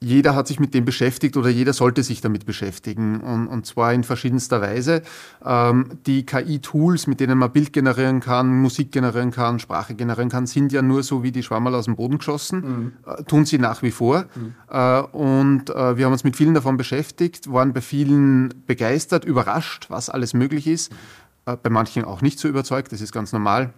jeder 0.00 0.34
hat 0.34 0.46
sich 0.46 0.60
mit 0.60 0.74
dem 0.74 0.84
beschäftigt 0.84 1.36
oder 1.38 1.48
jeder 1.48 1.72
sollte 1.72 2.02
sich 2.02 2.20
damit 2.20 2.44
beschäftigen 2.44 3.20
und, 3.20 3.48
und 3.48 3.64
zwar 3.64 3.94
in 3.94 4.04
verschiedenster 4.04 4.60
Weise. 4.60 5.02
Ähm, 5.44 5.98
die 6.06 6.26
KI-Tools, 6.26 7.06
mit 7.06 7.18
denen 7.18 7.38
man 7.38 7.50
Bild 7.50 7.72
generieren 7.72 8.20
kann, 8.20 8.60
Musik 8.60 8.92
generieren 8.92 9.30
kann, 9.30 9.58
Sprache 9.58 9.94
generieren 9.94 10.28
kann, 10.28 10.46
sind 10.46 10.70
ja 10.72 10.82
nur 10.82 11.02
so 11.02 11.22
wie 11.22 11.32
die 11.32 11.42
Schwammerl 11.42 11.74
aus 11.74 11.86
dem 11.86 11.96
Boden 11.96 12.18
geschossen, 12.18 12.60
mhm. 12.60 12.92
äh, 13.06 13.22
tun 13.24 13.46
sie 13.46 13.58
nach 13.58 13.82
wie 13.82 13.90
vor. 13.90 14.26
Mhm. 14.34 14.54
Äh, 14.68 15.00
und 15.00 15.70
äh, 15.70 15.96
wir 15.96 16.04
haben 16.04 16.12
uns 16.12 16.24
mit 16.24 16.36
vielen 16.36 16.52
davon 16.52 16.76
beschäftigt, 16.76 17.50
waren 17.50 17.72
bei 17.72 17.80
vielen 17.80 18.52
begeistert, 18.66 19.24
überrascht, 19.24 19.86
was 19.88 20.10
alles 20.10 20.34
möglich 20.34 20.66
ist, 20.66 20.92
mhm. 20.92 21.56
bei 21.62 21.70
manchen 21.70 22.04
auch 22.04 22.20
nicht 22.20 22.38
so 22.38 22.48
überzeugt, 22.48 22.92
das 22.92 23.00
ist 23.00 23.12
ganz 23.12 23.32
normal. 23.32 23.72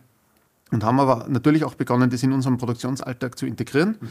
und 0.72 0.82
haben 0.82 0.98
aber 0.98 1.26
natürlich 1.28 1.62
auch 1.62 1.76
begonnen, 1.76 2.10
das 2.10 2.24
in 2.24 2.32
unserem 2.32 2.58
Produktionsalltag 2.58 3.38
zu 3.38 3.46
integrieren. 3.46 3.98
Mhm. 4.00 4.08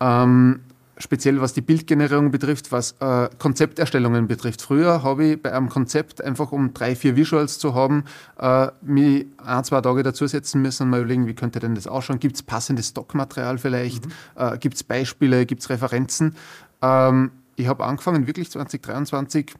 Ähm, 0.00 0.60
speziell 0.98 1.40
was 1.40 1.52
die 1.52 1.60
Bildgenerierung 1.60 2.30
betrifft, 2.30 2.72
was 2.72 2.92
äh, 3.00 3.28
Konzepterstellungen 3.38 4.26
betrifft. 4.26 4.62
Früher 4.62 5.02
habe 5.02 5.24
ich 5.24 5.42
bei 5.42 5.52
einem 5.52 5.68
Konzept 5.68 6.22
einfach, 6.22 6.52
um 6.52 6.72
drei, 6.72 6.96
vier 6.96 7.16
Visuals 7.16 7.58
zu 7.58 7.74
haben, 7.74 8.04
äh, 8.38 8.68
mich 8.82 9.26
ein, 9.38 9.64
zwei 9.64 9.80
Tage 9.80 10.02
dazusetzen 10.02 10.62
müssen 10.62 10.84
und 10.84 10.90
mal 10.90 11.00
überlegen, 11.00 11.26
wie 11.26 11.34
könnte 11.34 11.60
denn 11.60 11.74
das 11.74 11.86
ausschauen? 11.86 12.18
Gibt 12.18 12.36
es 12.36 12.42
passendes 12.42 12.88
Stockmaterial 12.88 13.58
vielleicht? 13.58 14.06
Mhm. 14.06 14.12
Äh, 14.36 14.58
Gibt 14.58 14.76
es 14.76 14.84
Beispiele? 14.84 15.44
Gibt 15.44 15.62
es 15.62 15.70
Referenzen? 15.70 16.34
Ähm, 16.82 17.30
ich 17.56 17.66
habe 17.66 17.84
angefangen, 17.84 18.26
wirklich 18.26 18.50
2023 18.50 19.54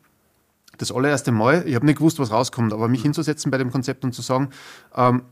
das 0.79 0.93
allererste 0.93 1.33
Mal, 1.33 1.65
ich 1.67 1.75
habe 1.75 1.87
nicht 1.87 1.99
gewusst, 1.99 2.19
was 2.19 2.31
rauskommt, 2.31 2.73
aber 2.73 2.89
mich 2.89 3.01
mhm. 3.01 3.05
hinzusetzen 3.05 3.51
bei 3.51 3.59
dem 3.59 3.71
Konzept 3.71 4.05
und 4.05 4.13
zu 4.13 4.23
sagen, 4.23 4.51
ähm, 4.95 5.23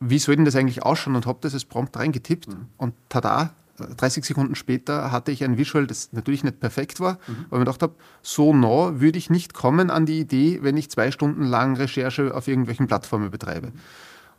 wie 0.00 0.18
soll 0.18 0.36
denn 0.36 0.46
das 0.46 0.56
eigentlich 0.56 0.82
ausschauen 0.82 1.14
und 1.14 1.26
habe 1.26 1.38
das 1.42 1.52
als 1.52 1.66
Prompt 1.66 1.96
reingetippt 1.96 2.48
mhm. 2.48 2.66
und 2.78 2.94
tada, 3.08 3.54
30 3.96 4.24
Sekunden 4.24 4.54
später 4.54 5.12
hatte 5.12 5.32
ich 5.32 5.44
ein 5.44 5.58
Visual, 5.58 5.86
das 5.86 6.12
natürlich 6.12 6.44
nicht 6.44 6.60
perfekt 6.60 7.00
war, 7.00 7.14
mhm. 7.14 7.18
weil 7.26 7.36
ich 7.36 7.50
mir 7.52 7.58
gedacht 7.60 7.82
habe, 7.82 7.94
so 8.22 8.54
nah 8.54 9.00
würde 9.00 9.18
ich 9.18 9.30
nicht 9.30 9.54
kommen 9.54 9.90
an 9.90 10.06
die 10.06 10.20
Idee, 10.20 10.60
wenn 10.62 10.76
ich 10.76 10.90
zwei 10.90 11.10
Stunden 11.10 11.44
lang 11.44 11.76
Recherche 11.76 12.34
auf 12.34 12.48
irgendwelchen 12.48 12.86
Plattformen 12.86 13.30
betreibe. 13.30 13.68
Mhm. 13.68 13.80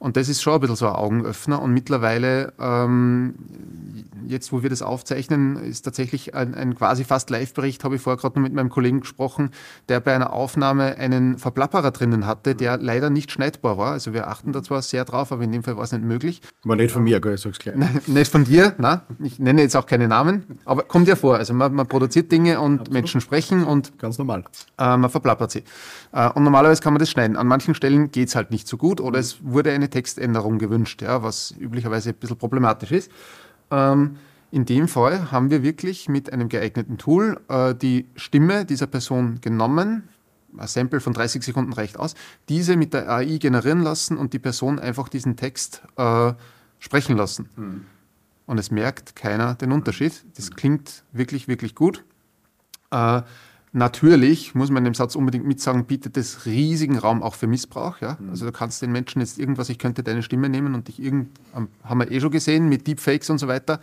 Und 0.02 0.18
das 0.18 0.30
ist 0.30 0.42
schon 0.42 0.56
ein 0.56 0.60
bisschen 0.62 0.76
so 0.76 0.88
ein 0.88 0.96
Augenöffner. 0.96 1.62
Und 1.62 1.74
mittlerweile, 1.74 2.54
ähm, 2.60 3.36
jetzt 4.26 4.52
wo 4.52 4.64
wir 4.64 4.70
das 4.72 4.82
aufzeichnen, 4.82 5.58
ist 5.58 5.84
tatsächlich 5.84 6.34
ein, 6.34 6.56
ein 6.56 6.74
quasi 6.74 7.04
fast 7.04 7.30
Live-Bericht, 7.30 7.84
habe 7.84 7.98
ich 7.98 8.02
vorher 8.02 8.20
gerade 8.20 8.40
noch 8.40 8.42
mit 8.42 8.52
meinem 8.52 8.70
Kollegen 8.70 9.02
gesprochen, 9.02 9.52
der 9.90 10.00
bei 10.00 10.16
einer 10.16 10.34
Aufnahme 10.34 10.98
einen 10.98 11.38
Verplapperer 11.38 11.92
drinnen 11.92 12.26
hatte, 12.26 12.56
der 12.56 12.78
leider 12.78 13.12
nicht 13.12 13.32
schneidbar 13.32 13.78
war. 13.78 13.92
Also 13.92 14.12
wir 14.12 14.28
achten 14.28 14.54
da 14.54 14.64
zwar 14.64 14.82
sehr 14.82 15.06
drauf, 15.06 15.32
aber 15.32 15.44
in 15.44 15.52
dem 15.52 15.62
Fall 15.62 15.78
war 15.78 15.84
es 15.84 15.92
nicht 15.92 16.04
möglich. 16.04 16.42
War 16.64 16.76
nicht 16.76 16.92
von 16.92 17.04
mir, 17.04 17.22
gell, 17.22 17.36
ich 17.36 17.42
sag's 17.42 17.60
gleich. 17.60 17.76
Nein, 17.76 18.02
nicht 18.08 18.32
von 18.32 18.44
dir, 18.44 18.74
nein. 18.80 19.02
Ich 19.20 19.38
nenne 19.38 19.62
jetzt 19.62 19.76
auch 19.76 19.86
keine 19.86 20.08
Namen, 20.08 20.58
aber 20.66 20.82
kommt 20.82 21.10
ja 21.10 21.16
vor. 21.16 21.38
Also 21.38 21.54
man, 21.54 21.76
man 21.76 21.86
produziert 21.86 22.32
Dinge 22.32 22.60
und 22.60 22.80
Absolut. 22.80 22.94
Menschen 22.94 23.22
sprechen 23.22 23.64
und 23.64 24.00
ganz 24.00 24.18
normal. 24.18 24.46
Äh, 24.80 24.98
man 24.98 25.12
verplappert 25.12 25.52
sie. 25.52 25.64
Äh, 26.12 26.28
und 26.32 26.44
normalerweise 26.44 26.82
kann 26.82 26.94
man 26.94 27.00
das 27.00 27.12
schneiden. 27.12 27.38
An 27.38 27.46
manchen 27.46 27.76
Stellen 27.76 28.10
geht 28.10 28.30
es 28.30 28.36
halt 28.36 28.50
nicht 28.50 28.68
so 28.68 28.78
gut 28.78 29.00
oder 29.00 29.20
es 29.20 29.38
wurde 29.44 29.72
eine 29.72 29.91
Textänderung 29.92 30.58
gewünscht, 30.58 31.02
ja, 31.02 31.22
was 31.22 31.54
üblicherweise 31.60 32.10
ein 32.10 32.16
bisschen 32.16 32.38
problematisch 32.38 32.92
ist. 32.92 33.12
Ähm, 33.70 34.18
in 34.52 34.66
dem 34.66 34.88
Fall 34.88 35.32
haben 35.32 35.50
wir 35.50 35.64
wirklich 35.64 36.10
mit 36.10 36.34
einem 36.34 36.50
geeigneten 36.50 36.98
Tool 36.98 37.40
äh, 37.48 37.74
die 37.76 38.08
Stimme 38.16 38.66
dieser 38.66 38.88
Person 38.88 39.40
genommen, 39.42 40.10
ein 40.58 40.68
Sample 40.68 41.00
von 41.00 41.14
30 41.14 41.44
Sekunden 41.44 41.74
reicht 41.74 41.98
aus, 41.98 42.16
diese 42.50 42.76
mit 42.76 42.94
der 42.94 43.10
AI 43.10 43.38
generieren 43.38 43.82
lassen 43.82 44.18
und 44.18 44.34
die 44.34 44.40
Person 44.40 44.80
einfach 44.80 45.08
diesen 45.08 45.38
Text 45.38 45.84
äh, 45.96 46.34
sprechen 46.80 47.16
lassen. 47.16 47.50
Mhm. 47.56 47.86
Und 48.46 48.58
es 48.58 48.72
merkt 48.72 49.16
keiner 49.16 49.56
den 49.56 49.72
Unterschied. 49.72 50.26
Das 50.36 50.52
klingt 50.52 51.04
wirklich, 51.14 51.48
wirklich 51.48 51.76
gut. 51.76 52.04
Äh, 52.92 53.22
Natürlich 53.74 54.54
muss 54.54 54.70
man 54.70 54.80
in 54.80 54.92
dem 54.92 54.94
Satz 54.96 55.16
unbedingt 55.16 55.46
mitsagen, 55.46 55.86
bietet 55.86 56.18
es 56.18 56.46
riesigen 56.46 56.98
Raum 56.98 57.24
auch 57.24 57.36
für 57.36 57.48
Missbrauch. 57.48 58.02
Ja? 58.02 58.18
Mhm. 58.20 58.32
Also 58.32 58.46
du 58.46 58.52
kannst 58.52 58.82
den 58.82 58.92
Menschen 58.92 59.22
jetzt 59.22 59.40
irgendwas, 59.40 59.70
ich 59.70 59.80
könnte 59.80 60.04
deine 60.04 60.24
Stimme 60.24 60.50
nehmen 60.50 60.76
und 60.76 60.90
dich 60.90 61.02
irgend, 61.02 61.30
haben 61.54 62.00
wir 62.00 62.12
eh 62.12 62.20
schon 62.20 62.32
gesehen 62.32 62.68
mit 62.68 62.86
Deepfakes 62.86 63.30
und 63.30 63.38
so 63.38 63.48
weiter. 63.48 63.80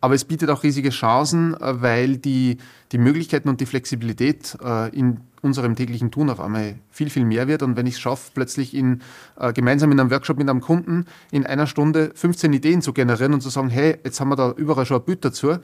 Aber 0.00 0.14
es 0.14 0.24
bietet 0.24 0.48
auch 0.48 0.62
riesige 0.62 0.90
Chancen, 0.90 1.54
äh, 1.54 1.82
weil 1.82 2.18
die, 2.18 2.58
die 2.92 2.98
Möglichkeiten 2.98 3.48
und 3.48 3.60
die 3.60 3.66
Flexibilität 3.66 4.56
äh, 4.64 4.96
in 4.96 5.20
unserem 5.42 5.74
täglichen 5.74 6.10
Tun 6.12 6.30
auf 6.30 6.40
einmal 6.40 6.76
viel, 6.90 7.10
viel 7.10 7.24
mehr 7.24 7.48
wird. 7.48 7.62
Und 7.62 7.76
wenn 7.76 7.86
ich 7.86 7.94
es 7.94 8.00
schaffe, 8.00 8.30
plötzlich 8.32 8.74
in, 8.74 9.02
äh, 9.36 9.52
gemeinsam 9.52 9.90
in 9.90 9.98
einem 9.98 10.10
Workshop 10.10 10.38
mit 10.38 10.48
einem 10.48 10.60
Kunden 10.60 11.06
in 11.32 11.44
einer 11.44 11.66
Stunde 11.66 12.12
15 12.14 12.52
Ideen 12.52 12.80
zu 12.80 12.92
generieren 12.92 13.34
und 13.34 13.40
zu 13.40 13.50
sagen, 13.50 13.68
hey, 13.68 13.98
jetzt 14.04 14.20
haben 14.20 14.28
wir 14.28 14.36
da 14.36 14.52
überall 14.52 14.86
schon 14.86 15.00
ein 15.00 15.04
Bild 15.04 15.24
dazu. 15.24 15.50
Äh, 15.50 15.58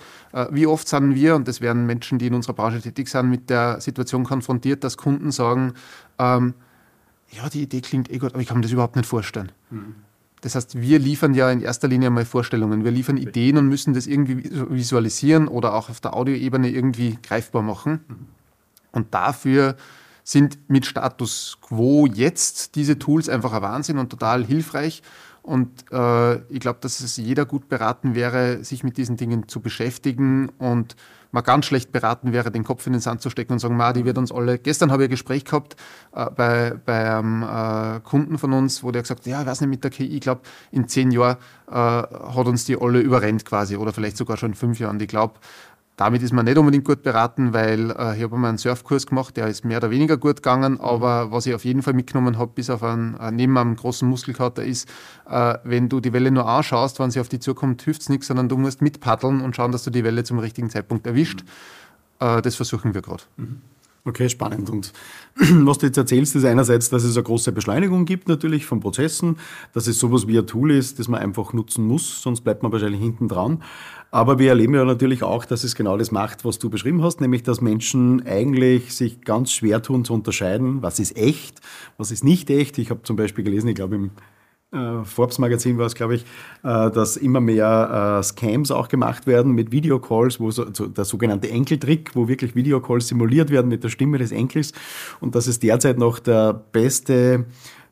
wie 0.50 0.66
oft 0.66 0.88
sind 0.88 1.14
wir, 1.14 1.36
und 1.36 1.46
das 1.46 1.60
werden 1.60 1.86
Menschen, 1.86 2.18
die 2.18 2.26
in 2.26 2.34
unserer 2.34 2.54
Branche 2.54 2.80
tätig 2.80 3.08
sind, 3.08 3.30
mit 3.30 3.48
der 3.50 3.80
Situation 3.80 4.24
konfrontiert, 4.24 4.82
dass 4.82 4.96
Kunden 4.96 5.30
sagen, 5.30 5.74
ähm, 6.18 6.54
ja, 7.30 7.48
die 7.48 7.62
Idee 7.62 7.80
klingt 7.80 8.10
eh 8.10 8.18
gut, 8.18 8.32
aber 8.32 8.42
ich 8.42 8.48
kann 8.48 8.58
mir 8.58 8.62
das 8.62 8.72
überhaupt 8.72 8.96
nicht 8.96 9.06
vorstellen. 9.06 9.52
Mhm. 9.70 9.94
Das 10.40 10.54
heißt, 10.54 10.80
wir 10.80 10.98
liefern 10.98 11.34
ja 11.34 11.50
in 11.50 11.60
erster 11.60 11.88
Linie 11.88 12.10
mal 12.10 12.24
Vorstellungen. 12.24 12.84
Wir 12.84 12.92
liefern 12.92 13.16
Ideen 13.16 13.58
und 13.58 13.68
müssen 13.68 13.94
das 13.94 14.06
irgendwie 14.06 14.50
visualisieren 14.70 15.48
oder 15.48 15.74
auch 15.74 15.90
auf 15.90 16.00
der 16.00 16.14
Audioebene 16.14 16.70
irgendwie 16.70 17.18
greifbar 17.22 17.62
machen. 17.62 18.00
Und 18.92 19.14
dafür 19.14 19.76
sind 20.24 20.58
mit 20.68 20.84
Status 20.84 21.58
Quo 21.60 22.06
jetzt 22.06 22.74
diese 22.74 22.98
Tools 22.98 23.28
einfach 23.28 23.52
ein 23.52 23.62
Wahnsinn 23.62 23.98
und 23.98 24.10
total 24.10 24.44
hilfreich. 24.44 25.02
Und 25.42 25.90
äh, 25.90 26.36
ich 26.52 26.60
glaube, 26.60 26.78
dass 26.82 27.00
es 27.00 27.16
jeder 27.16 27.46
gut 27.46 27.70
beraten 27.70 28.14
wäre, 28.14 28.62
sich 28.62 28.84
mit 28.84 28.98
diesen 28.98 29.16
Dingen 29.16 29.48
zu 29.48 29.60
beschäftigen 29.60 30.50
und 30.58 30.94
man 31.30 31.44
ganz 31.44 31.66
schlecht 31.66 31.92
beraten 31.92 32.32
wäre, 32.32 32.50
den 32.50 32.64
Kopf 32.64 32.86
in 32.86 32.92
den 32.92 33.00
Sand 33.00 33.20
zu 33.20 33.30
stecken 33.30 33.52
und 33.52 33.58
sagen, 33.58 33.76
Ma, 33.76 33.92
die 33.92 34.04
wird 34.04 34.18
uns 34.18 34.32
alle. 34.32 34.58
Gestern 34.58 34.90
habe 34.90 35.04
ich 35.04 35.08
ein 35.08 35.12
Gespräch 35.12 35.44
gehabt 35.44 35.76
äh, 36.14 36.26
bei, 36.30 36.74
bei 36.84 37.16
einem 37.16 37.42
äh, 37.42 38.00
Kunden 38.00 38.38
von 38.38 38.52
uns, 38.52 38.82
wo 38.82 38.90
der 38.90 39.02
gesagt 39.02 39.20
hat, 39.20 39.26
ja, 39.26 39.40
ich 39.40 39.46
weiß 39.46 39.60
nicht 39.60 39.70
mit 39.70 39.84
der 39.84 39.90
KI, 39.90 40.16
ich 40.16 40.20
glaube, 40.20 40.42
in 40.70 40.88
zehn 40.88 41.10
Jahren 41.10 41.36
äh, 41.66 41.72
hat 41.72 42.46
uns 42.46 42.64
die 42.64 42.80
alle 42.80 43.00
überrennt 43.00 43.44
quasi 43.44 43.76
oder 43.76 43.92
vielleicht 43.92 44.16
sogar 44.16 44.36
schon 44.36 44.50
in 44.50 44.54
fünf 44.54 44.78
Jahren. 44.78 44.98
Ich 45.00 45.08
glaube, 45.08 45.34
damit 45.98 46.22
ist 46.22 46.32
man 46.32 46.44
nicht 46.44 46.56
unbedingt 46.56 46.84
gut 46.84 47.02
beraten, 47.02 47.52
weil 47.52 47.90
äh, 47.90 48.16
ich 48.16 48.22
habe 48.22 48.36
einmal 48.36 48.50
einen 48.50 48.58
Surfkurs 48.58 49.08
gemacht, 49.08 49.36
der 49.36 49.48
ist 49.48 49.64
mehr 49.64 49.78
oder 49.78 49.90
weniger 49.90 50.16
gut 50.16 50.36
gegangen, 50.36 50.74
mhm. 50.74 50.80
aber 50.80 51.32
was 51.32 51.44
ich 51.46 51.54
auf 51.54 51.64
jeden 51.64 51.82
Fall 51.82 51.92
mitgenommen 51.92 52.38
habe, 52.38 52.52
bis 52.54 52.70
auf 52.70 52.84
einen, 52.84 53.18
äh, 53.18 53.32
neben 53.32 53.58
einem 53.58 53.74
großen 53.74 54.08
Muskelkater, 54.08 54.64
ist, 54.64 54.88
äh, 55.28 55.58
wenn 55.64 55.88
du 55.88 55.98
die 55.98 56.12
Welle 56.12 56.30
nur 56.30 56.48
anschaust, 56.48 57.00
wenn 57.00 57.10
sie 57.10 57.18
auf 57.18 57.28
dich 57.28 57.40
zukommt, 57.40 57.82
hilft 57.82 58.02
es 58.02 58.08
nichts, 58.08 58.28
sondern 58.28 58.48
du 58.48 58.56
musst 58.56 58.80
mitpaddeln 58.80 59.40
und 59.40 59.56
schauen, 59.56 59.72
dass 59.72 59.82
du 59.82 59.90
die 59.90 60.04
Welle 60.04 60.22
zum 60.22 60.38
richtigen 60.38 60.70
Zeitpunkt 60.70 61.04
erwischt. 61.04 61.42
Mhm. 62.20 62.26
Äh, 62.26 62.42
das 62.42 62.54
versuchen 62.54 62.94
wir 62.94 63.02
gerade. 63.02 63.24
Mhm. 63.36 63.60
Okay, 64.08 64.30
spannend. 64.30 64.70
Und 64.70 64.94
was 65.36 65.76
du 65.76 65.86
jetzt 65.86 65.98
erzählst, 65.98 66.34
ist 66.34 66.46
einerseits, 66.46 66.88
dass 66.88 67.04
es 67.04 67.14
eine 67.14 67.24
große 67.24 67.52
Beschleunigung 67.52 68.06
gibt 68.06 68.26
natürlich 68.26 68.64
von 68.64 68.80
Prozessen, 68.80 69.36
dass 69.74 69.86
es 69.86 69.98
sowas 69.98 70.26
wie 70.26 70.38
ein 70.38 70.46
Tool 70.46 70.70
ist, 70.70 70.98
das 70.98 71.08
man 71.08 71.20
einfach 71.20 71.52
nutzen 71.52 71.86
muss, 71.86 72.22
sonst 72.22 72.40
bleibt 72.40 72.62
man 72.62 72.72
wahrscheinlich 72.72 73.02
hinten 73.02 73.28
dran. 73.28 73.62
Aber 74.10 74.38
wir 74.38 74.48
erleben 74.48 74.74
ja 74.74 74.86
natürlich 74.86 75.22
auch, 75.22 75.44
dass 75.44 75.62
es 75.62 75.74
genau 75.74 75.98
das 75.98 76.10
macht, 76.10 76.46
was 76.46 76.58
du 76.58 76.70
beschrieben 76.70 77.02
hast, 77.02 77.20
nämlich 77.20 77.42
dass 77.42 77.60
Menschen 77.60 78.26
eigentlich 78.26 78.94
sich 78.94 79.20
ganz 79.20 79.52
schwer 79.52 79.82
tun 79.82 80.06
zu 80.06 80.14
unterscheiden, 80.14 80.80
was 80.80 80.98
ist 80.98 81.14
echt, 81.18 81.60
was 81.98 82.10
ist 82.10 82.24
nicht 82.24 82.48
echt. 82.48 82.78
Ich 82.78 82.88
habe 82.88 83.02
zum 83.02 83.16
Beispiel 83.16 83.44
gelesen, 83.44 83.68
ich 83.68 83.74
glaube 83.74 83.96
im 83.96 84.10
äh, 84.72 85.04
Forbes-Magazin 85.04 85.78
war 85.78 85.86
es, 85.86 85.94
glaube 85.94 86.16
ich, 86.16 86.22
äh, 86.62 86.90
dass 86.90 87.16
immer 87.16 87.40
mehr 87.40 88.18
äh, 88.18 88.22
Scams 88.22 88.70
auch 88.70 88.88
gemacht 88.88 89.26
werden 89.26 89.52
mit 89.52 89.72
Videocalls, 89.72 90.40
wo 90.40 90.50
so, 90.50 90.64
der 90.64 91.04
sogenannte 91.04 91.50
Enkeltrick, 91.50 92.14
wo 92.14 92.28
wirklich 92.28 92.54
Videocalls 92.54 93.08
simuliert 93.08 93.50
werden 93.50 93.68
mit 93.68 93.82
der 93.82 93.88
Stimme 93.88 94.18
des 94.18 94.32
Enkels. 94.32 94.72
Und 95.20 95.34
dass 95.34 95.46
es 95.46 95.58
derzeit 95.58 95.98
noch 95.98 96.18
der 96.18 96.52
beste 96.52 97.46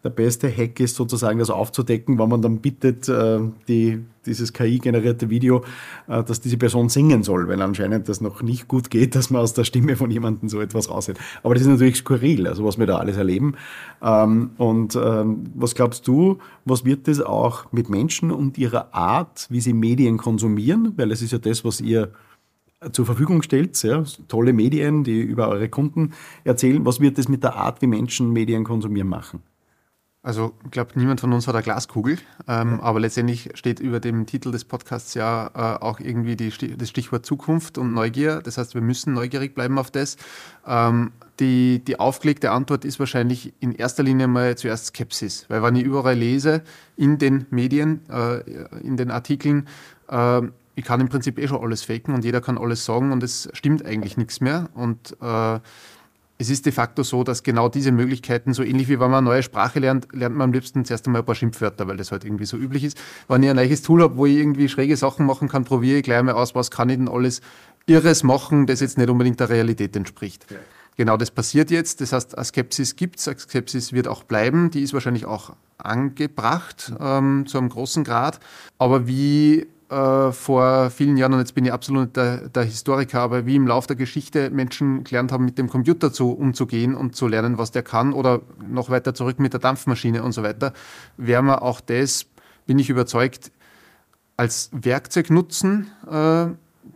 der 0.06 0.10
beste 0.10 0.48
Hack 0.48 0.78
ist 0.78 0.94
sozusagen 0.94 1.40
das 1.40 1.50
aufzudecken, 1.50 2.16
wenn 2.18 2.28
man 2.28 2.40
dann 2.40 2.58
bittet, 2.58 3.08
äh, 3.08 3.40
die, 3.66 4.04
dieses 4.24 4.52
KI-generierte 4.52 5.30
Video, 5.30 5.64
äh, 6.06 6.22
dass 6.22 6.40
diese 6.40 6.56
Person 6.56 6.88
singen 6.88 7.24
soll, 7.24 7.48
weil 7.48 7.60
anscheinend 7.60 8.08
das 8.08 8.20
noch 8.20 8.40
nicht 8.40 8.68
gut 8.68 8.88
geht, 8.88 9.16
dass 9.16 9.30
man 9.30 9.42
aus 9.42 9.52
der 9.52 9.64
Stimme 9.64 9.96
von 9.96 10.12
jemandem 10.12 10.48
so 10.48 10.60
etwas 10.60 10.88
raushält. 10.88 11.18
Aber 11.42 11.54
das 11.54 11.64
ist 11.64 11.68
natürlich 11.68 11.96
skurril, 11.96 12.46
also 12.46 12.64
was 12.64 12.78
wir 12.78 12.86
da 12.86 12.98
alles 12.98 13.16
erleben. 13.16 13.54
Ähm, 14.00 14.50
und 14.58 14.94
ähm, 14.94 15.50
was 15.56 15.74
glaubst 15.74 16.06
du, 16.06 16.38
was 16.64 16.84
wird 16.84 17.08
das 17.08 17.20
auch 17.20 17.72
mit 17.72 17.90
Menschen 17.90 18.30
und 18.30 18.58
ihrer 18.58 18.94
Art, 18.94 19.48
wie 19.50 19.60
sie 19.60 19.72
Medien 19.72 20.18
konsumieren? 20.18 20.92
Weil 20.96 21.10
es 21.10 21.20
ist 21.20 21.32
ja 21.32 21.38
das, 21.38 21.64
was 21.64 21.80
ihr 21.80 22.12
zur 22.92 23.06
Verfügung 23.06 23.42
stellt, 23.42 23.82
ja, 23.82 24.04
tolle 24.28 24.52
Medien, 24.52 25.02
die 25.02 25.20
über 25.20 25.48
eure 25.48 25.68
Kunden 25.68 26.12
erzählen. 26.44 26.84
Was 26.86 27.00
wird 27.00 27.18
das 27.18 27.28
mit 27.28 27.42
der 27.42 27.56
Art, 27.56 27.82
wie 27.82 27.88
Menschen 27.88 28.32
Medien 28.32 28.62
konsumieren, 28.62 29.08
machen? 29.08 29.42
Also 30.26 30.54
ich 30.64 30.72
glaube, 30.72 30.90
niemand 30.96 31.20
von 31.20 31.32
uns 31.32 31.46
hat 31.46 31.54
eine 31.54 31.62
Glaskugel, 31.62 32.18
ähm, 32.48 32.80
aber 32.80 32.98
letztendlich 32.98 33.50
steht 33.54 33.78
über 33.78 34.00
dem 34.00 34.26
Titel 34.26 34.50
des 34.50 34.64
Podcasts 34.64 35.14
ja 35.14 35.46
äh, 35.54 35.80
auch 35.80 36.00
irgendwie 36.00 36.34
die, 36.34 36.50
das 36.76 36.88
Stichwort 36.88 37.24
Zukunft 37.24 37.78
und 37.78 37.94
Neugier. 37.94 38.42
Das 38.42 38.58
heißt, 38.58 38.74
wir 38.74 38.80
müssen 38.80 39.12
neugierig 39.12 39.54
bleiben 39.54 39.78
auf 39.78 39.92
das. 39.92 40.16
Ähm, 40.66 41.12
die, 41.38 41.78
die 41.78 42.00
aufgelegte 42.00 42.50
Antwort 42.50 42.84
ist 42.84 42.98
wahrscheinlich 42.98 43.54
in 43.60 43.70
erster 43.70 44.02
Linie 44.02 44.26
mal 44.26 44.58
zuerst 44.58 44.86
Skepsis, 44.86 45.46
weil 45.48 45.62
wenn 45.62 45.76
ich 45.76 45.84
überall 45.84 46.16
lese 46.16 46.62
in 46.96 47.18
den 47.18 47.46
Medien, 47.50 48.00
äh, 48.10 48.40
in 48.80 48.96
den 48.96 49.12
Artikeln, 49.12 49.68
äh, 50.08 50.42
ich 50.74 50.84
kann 50.84 51.00
im 51.00 51.08
Prinzip 51.08 51.38
eh 51.38 51.46
schon 51.46 51.62
alles 51.62 51.84
faken 51.84 52.12
und 52.16 52.24
jeder 52.24 52.40
kann 52.40 52.58
alles 52.58 52.84
sagen 52.84 53.12
und 53.12 53.22
es 53.22 53.48
stimmt 53.52 53.86
eigentlich 53.86 54.16
nichts 54.16 54.40
mehr 54.40 54.70
und 54.74 55.16
äh, 55.22 55.60
es 56.38 56.50
ist 56.50 56.66
de 56.66 56.72
facto 56.72 57.02
so, 57.02 57.24
dass 57.24 57.42
genau 57.42 57.68
diese 57.68 57.92
Möglichkeiten, 57.92 58.52
so 58.52 58.62
ähnlich 58.62 58.88
wie 58.88 59.00
wenn 59.00 59.10
man 59.10 59.24
eine 59.24 59.28
neue 59.28 59.42
Sprache 59.42 59.80
lernt, 59.80 60.08
lernt 60.12 60.36
man 60.36 60.46
am 60.46 60.52
liebsten 60.52 60.84
zuerst 60.84 61.06
einmal 61.06 61.22
ein 61.22 61.24
paar 61.24 61.34
Schimpfwörter, 61.34 61.86
weil 61.88 61.96
das 61.96 62.12
halt 62.12 62.24
irgendwie 62.24 62.44
so 62.44 62.56
üblich 62.56 62.84
ist. 62.84 62.98
Wenn 63.28 63.42
ich 63.42 63.50
ein 63.50 63.56
neues 63.56 63.82
Tool 63.82 64.02
habe, 64.02 64.16
wo 64.16 64.26
ich 64.26 64.36
irgendwie 64.36 64.68
schräge 64.68 64.96
Sachen 64.96 65.24
machen 65.24 65.48
kann, 65.48 65.64
probiere 65.64 65.98
ich 65.98 66.04
gleich 66.04 66.22
mal 66.22 66.34
aus, 66.34 66.54
was 66.54 66.70
kann 66.70 66.90
ich 66.90 66.96
denn 66.96 67.08
alles 67.08 67.40
Irres 67.86 68.22
machen, 68.22 68.66
das 68.66 68.80
jetzt 68.80 68.98
nicht 68.98 69.08
unbedingt 69.08 69.40
der 69.40 69.48
Realität 69.48 69.96
entspricht. 69.96 70.50
Ja. 70.50 70.58
Genau 70.96 71.16
das 71.16 71.30
passiert 71.30 71.70
jetzt. 71.70 72.00
Das 72.00 72.12
heißt, 72.12 72.36
eine 72.36 72.44
Skepsis 72.44 72.96
gibt 72.96 73.18
es, 73.18 73.28
eine 73.28 73.38
Skepsis 73.38 73.92
wird 73.92 74.08
auch 74.08 74.24
bleiben. 74.24 74.70
Die 74.70 74.82
ist 74.82 74.94
wahrscheinlich 74.94 75.26
auch 75.26 75.54
angebracht, 75.78 76.92
ähm, 76.98 77.44
zu 77.46 77.58
einem 77.58 77.68
großen 77.68 78.02
Grad. 78.02 78.40
Aber 78.78 79.06
wie 79.06 79.66
äh, 79.88 80.32
vor 80.32 80.90
vielen 80.90 81.16
Jahren, 81.16 81.34
und 81.34 81.38
jetzt 81.38 81.54
bin 81.54 81.64
ich 81.64 81.72
absolut 81.72 82.16
der, 82.16 82.48
der, 82.48 82.64
Historiker, 82.64 83.20
aber 83.20 83.46
wie 83.46 83.56
im 83.56 83.66
Laufe 83.66 83.86
der 83.86 83.96
Geschichte 83.96 84.50
Menschen 84.50 85.04
gelernt 85.04 85.32
haben, 85.32 85.44
mit 85.44 85.58
dem 85.58 85.68
Computer 85.68 86.12
zu, 86.12 86.32
umzugehen 86.32 86.94
und 86.94 87.14
zu 87.14 87.28
lernen, 87.28 87.58
was 87.58 87.70
der 87.70 87.82
kann, 87.82 88.12
oder 88.12 88.40
noch 88.68 88.90
weiter 88.90 89.14
zurück 89.14 89.38
mit 89.38 89.52
der 89.52 89.60
Dampfmaschine 89.60 90.22
und 90.22 90.32
so 90.32 90.42
weiter, 90.42 90.72
werden 91.16 91.46
wir 91.46 91.62
auch 91.62 91.80
das, 91.80 92.26
bin 92.66 92.78
ich 92.78 92.90
überzeugt, 92.90 93.52
als 94.36 94.70
Werkzeug 94.72 95.30
nutzen, 95.30 95.86
äh, 96.10 96.46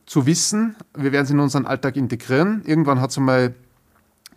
zu 0.07 0.27
wissen. 0.27 0.77
Wir 0.97 1.13
werden 1.13 1.25
es 1.25 1.31
in 1.31 1.41
unseren 1.41 1.67
Alltag 1.67 1.97
integrieren. 1.97 2.63
Irgendwann 2.65 3.01
hat 3.01 3.11
es 3.11 3.19
einmal 3.19 3.55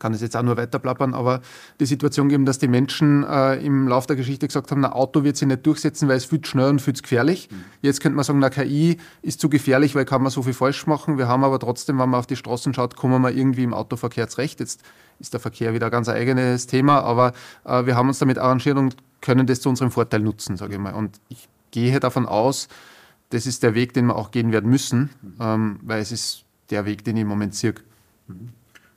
kann 0.03 0.13
es 0.13 0.19
jetzt 0.19 0.35
auch 0.35 0.43
nur 0.43 0.57
weiter 0.57 0.79
plappern, 0.79 1.13
aber 1.13 1.39
die 1.79 1.85
Situation 1.85 2.27
geben, 2.27 2.45
dass 2.45 2.59
die 2.59 2.67
Menschen 2.67 3.23
äh, 3.23 3.55
im 3.65 3.87
Laufe 3.87 4.07
der 4.07 4.17
Geschichte 4.17 4.45
gesagt 4.45 4.69
haben, 4.69 4.83
ein 4.83 4.91
Auto 4.91 5.23
wird 5.23 5.37
sich 5.37 5.47
nicht 5.47 5.65
durchsetzen, 5.65 6.09
weil 6.09 6.17
es 6.17 6.25
viel 6.25 6.43
schnell 6.43 6.71
und 6.71 6.81
viel 6.81 6.93
zu 6.93 7.03
gefährlich. 7.03 7.47
Mhm. 7.49 7.63
Jetzt 7.81 8.01
könnte 8.01 8.17
man 8.17 8.25
sagen, 8.25 8.39
na 8.39 8.49
KI 8.49 8.97
ist 9.21 9.39
zu 9.39 9.47
gefährlich, 9.47 9.95
weil 9.95 10.03
kann 10.03 10.21
man 10.21 10.29
so 10.29 10.43
viel 10.43 10.53
falsch 10.53 10.87
machen. 10.87 11.17
Wir 11.17 11.29
haben 11.29 11.45
aber 11.45 11.57
trotzdem, 11.57 11.99
wenn 11.99 12.09
man 12.09 12.19
auf 12.19 12.27
die 12.27 12.35
Straßen 12.35 12.73
schaut, 12.73 12.97
kommen 12.97 13.21
wir 13.21 13.31
irgendwie 13.31 13.63
im 13.63 13.73
Autoverkehr 13.73 14.27
zurecht. 14.27 14.59
Jetzt 14.59 14.81
ist 15.21 15.31
der 15.31 15.39
Verkehr 15.39 15.73
wieder 15.73 15.85
ein 15.85 15.91
ganz 15.93 16.09
eigenes 16.09 16.67
Thema, 16.67 16.99
aber 16.99 17.31
äh, 17.63 17.85
wir 17.85 17.95
haben 17.95 18.09
uns 18.09 18.19
damit 18.19 18.37
arrangiert 18.37 18.75
und 18.75 18.97
können 19.21 19.47
das 19.47 19.61
zu 19.61 19.69
unserem 19.69 19.91
Vorteil 19.91 20.19
nutzen, 20.19 20.57
sage 20.57 20.73
ich 20.73 20.79
mal. 20.79 20.95
Und 20.95 21.21
ich 21.29 21.47
gehe 21.71 21.97
davon 22.01 22.25
aus, 22.25 22.67
das 23.29 23.45
ist 23.45 23.63
der 23.63 23.73
Weg, 23.73 23.93
den 23.93 24.07
wir 24.07 24.17
auch 24.17 24.31
gehen 24.31 24.51
werden 24.51 24.69
müssen, 24.69 25.11
mhm. 25.21 25.35
ähm, 25.39 25.79
weil 25.81 26.01
es 26.01 26.11
ist 26.11 26.43
der 26.71 26.85
Weg, 26.85 27.05
den 27.05 27.15
ich 27.15 27.21
im 27.21 27.29
Moment 27.29 27.55
sehe. 27.55 27.73
Mhm. 28.27 28.49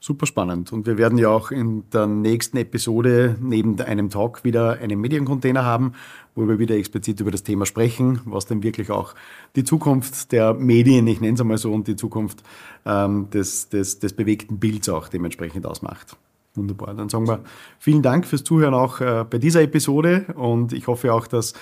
Super 0.07 0.25
spannend. 0.25 0.71
Und 0.71 0.85
wir 0.85 0.97
werden 0.97 1.17
ja 1.17 1.27
auch 1.27 1.51
in 1.51 1.83
der 1.91 2.07
nächsten 2.07 2.55
Episode 2.55 3.35
neben 3.41 3.77
einem 3.81 4.09
Talk 4.09 4.45
wieder 4.45 4.79
einen 4.79 5.01
Mediencontainer 5.01 5.65
haben, 5.65 5.95
wo 6.33 6.47
wir 6.47 6.59
wieder 6.59 6.77
explizit 6.77 7.19
über 7.19 7.29
das 7.29 7.43
Thema 7.43 7.65
sprechen, 7.65 8.21
was 8.23 8.45
denn 8.45 8.63
wirklich 8.63 8.89
auch 8.89 9.15
die 9.57 9.65
Zukunft 9.65 10.31
der 10.31 10.53
Medien, 10.53 11.05
ich 11.07 11.19
nenne 11.19 11.33
es 11.33 11.41
einmal 11.41 11.57
so, 11.57 11.73
und 11.73 11.89
die 11.89 11.97
Zukunft 11.97 12.41
ähm, 12.85 13.29
des, 13.31 13.67
des, 13.67 13.99
des 13.99 14.13
bewegten 14.13 14.59
Bilds 14.59 14.87
auch 14.87 15.09
dementsprechend 15.09 15.65
ausmacht. 15.65 16.15
Wunderbar. 16.57 16.93
Dann 16.95 17.07
sagen 17.07 17.27
wir 17.27 17.41
vielen 17.77 18.01
Dank 18.01 18.25
fürs 18.25 18.43
Zuhören 18.43 18.73
auch 18.73 18.99
äh, 18.99 19.23
bei 19.29 19.37
dieser 19.37 19.61
Episode 19.61 20.25
und 20.35 20.73
ich 20.73 20.87
hoffe 20.87 21.13
auch, 21.13 21.27
dass 21.27 21.53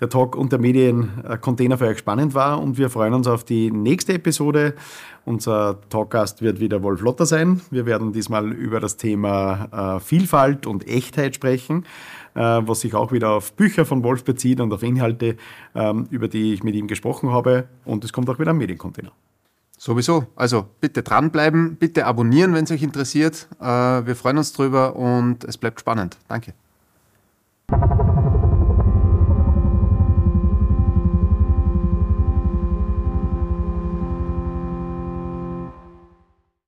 der 0.00 0.08
Talk 0.08 0.36
und 0.36 0.52
der 0.52 0.60
Mediencontainer 0.60 1.76
für 1.76 1.86
euch 1.86 1.98
spannend 1.98 2.34
war 2.34 2.62
und 2.62 2.78
wir 2.78 2.88
freuen 2.88 3.14
uns 3.14 3.26
auf 3.26 3.42
die 3.44 3.72
nächste 3.72 4.14
Episode. 4.14 4.74
Unser 5.24 5.80
Talkgast 5.88 6.40
wird 6.40 6.60
wieder 6.60 6.82
Wolf 6.84 7.00
Lotter 7.00 7.26
sein. 7.26 7.62
Wir 7.70 7.84
werden 7.84 8.12
diesmal 8.12 8.52
über 8.52 8.78
das 8.78 8.96
Thema 8.96 9.96
äh, 9.96 10.00
Vielfalt 10.00 10.66
und 10.68 10.86
Echtheit 10.86 11.34
sprechen, 11.34 11.84
äh, 12.34 12.40
was 12.40 12.82
sich 12.82 12.94
auch 12.94 13.10
wieder 13.10 13.30
auf 13.30 13.54
Bücher 13.54 13.84
von 13.84 14.04
Wolf 14.04 14.22
bezieht 14.22 14.60
und 14.60 14.72
auf 14.72 14.84
Inhalte, 14.84 15.36
ähm, 15.74 16.06
über 16.10 16.28
die 16.28 16.54
ich 16.54 16.62
mit 16.62 16.76
ihm 16.76 16.86
gesprochen 16.86 17.32
habe. 17.32 17.68
Und 17.84 18.04
es 18.04 18.12
kommt 18.12 18.30
auch 18.30 18.38
wieder 18.38 18.50
ein 18.50 18.58
Mediencontainer. 18.58 19.12
Sowieso. 19.78 20.26
Also 20.36 20.66
bitte 20.80 21.02
dranbleiben, 21.02 21.76
bitte 21.76 22.06
abonnieren, 22.06 22.54
wenn 22.54 22.64
es 22.64 22.70
euch 22.70 22.82
interessiert. 22.82 23.48
Äh, 23.60 23.64
wir 23.64 24.16
freuen 24.16 24.38
uns 24.38 24.52
drüber 24.52 24.96
und 24.96 25.44
es 25.44 25.58
bleibt 25.58 25.80
spannend. 25.80 26.16
Danke. 26.28 26.54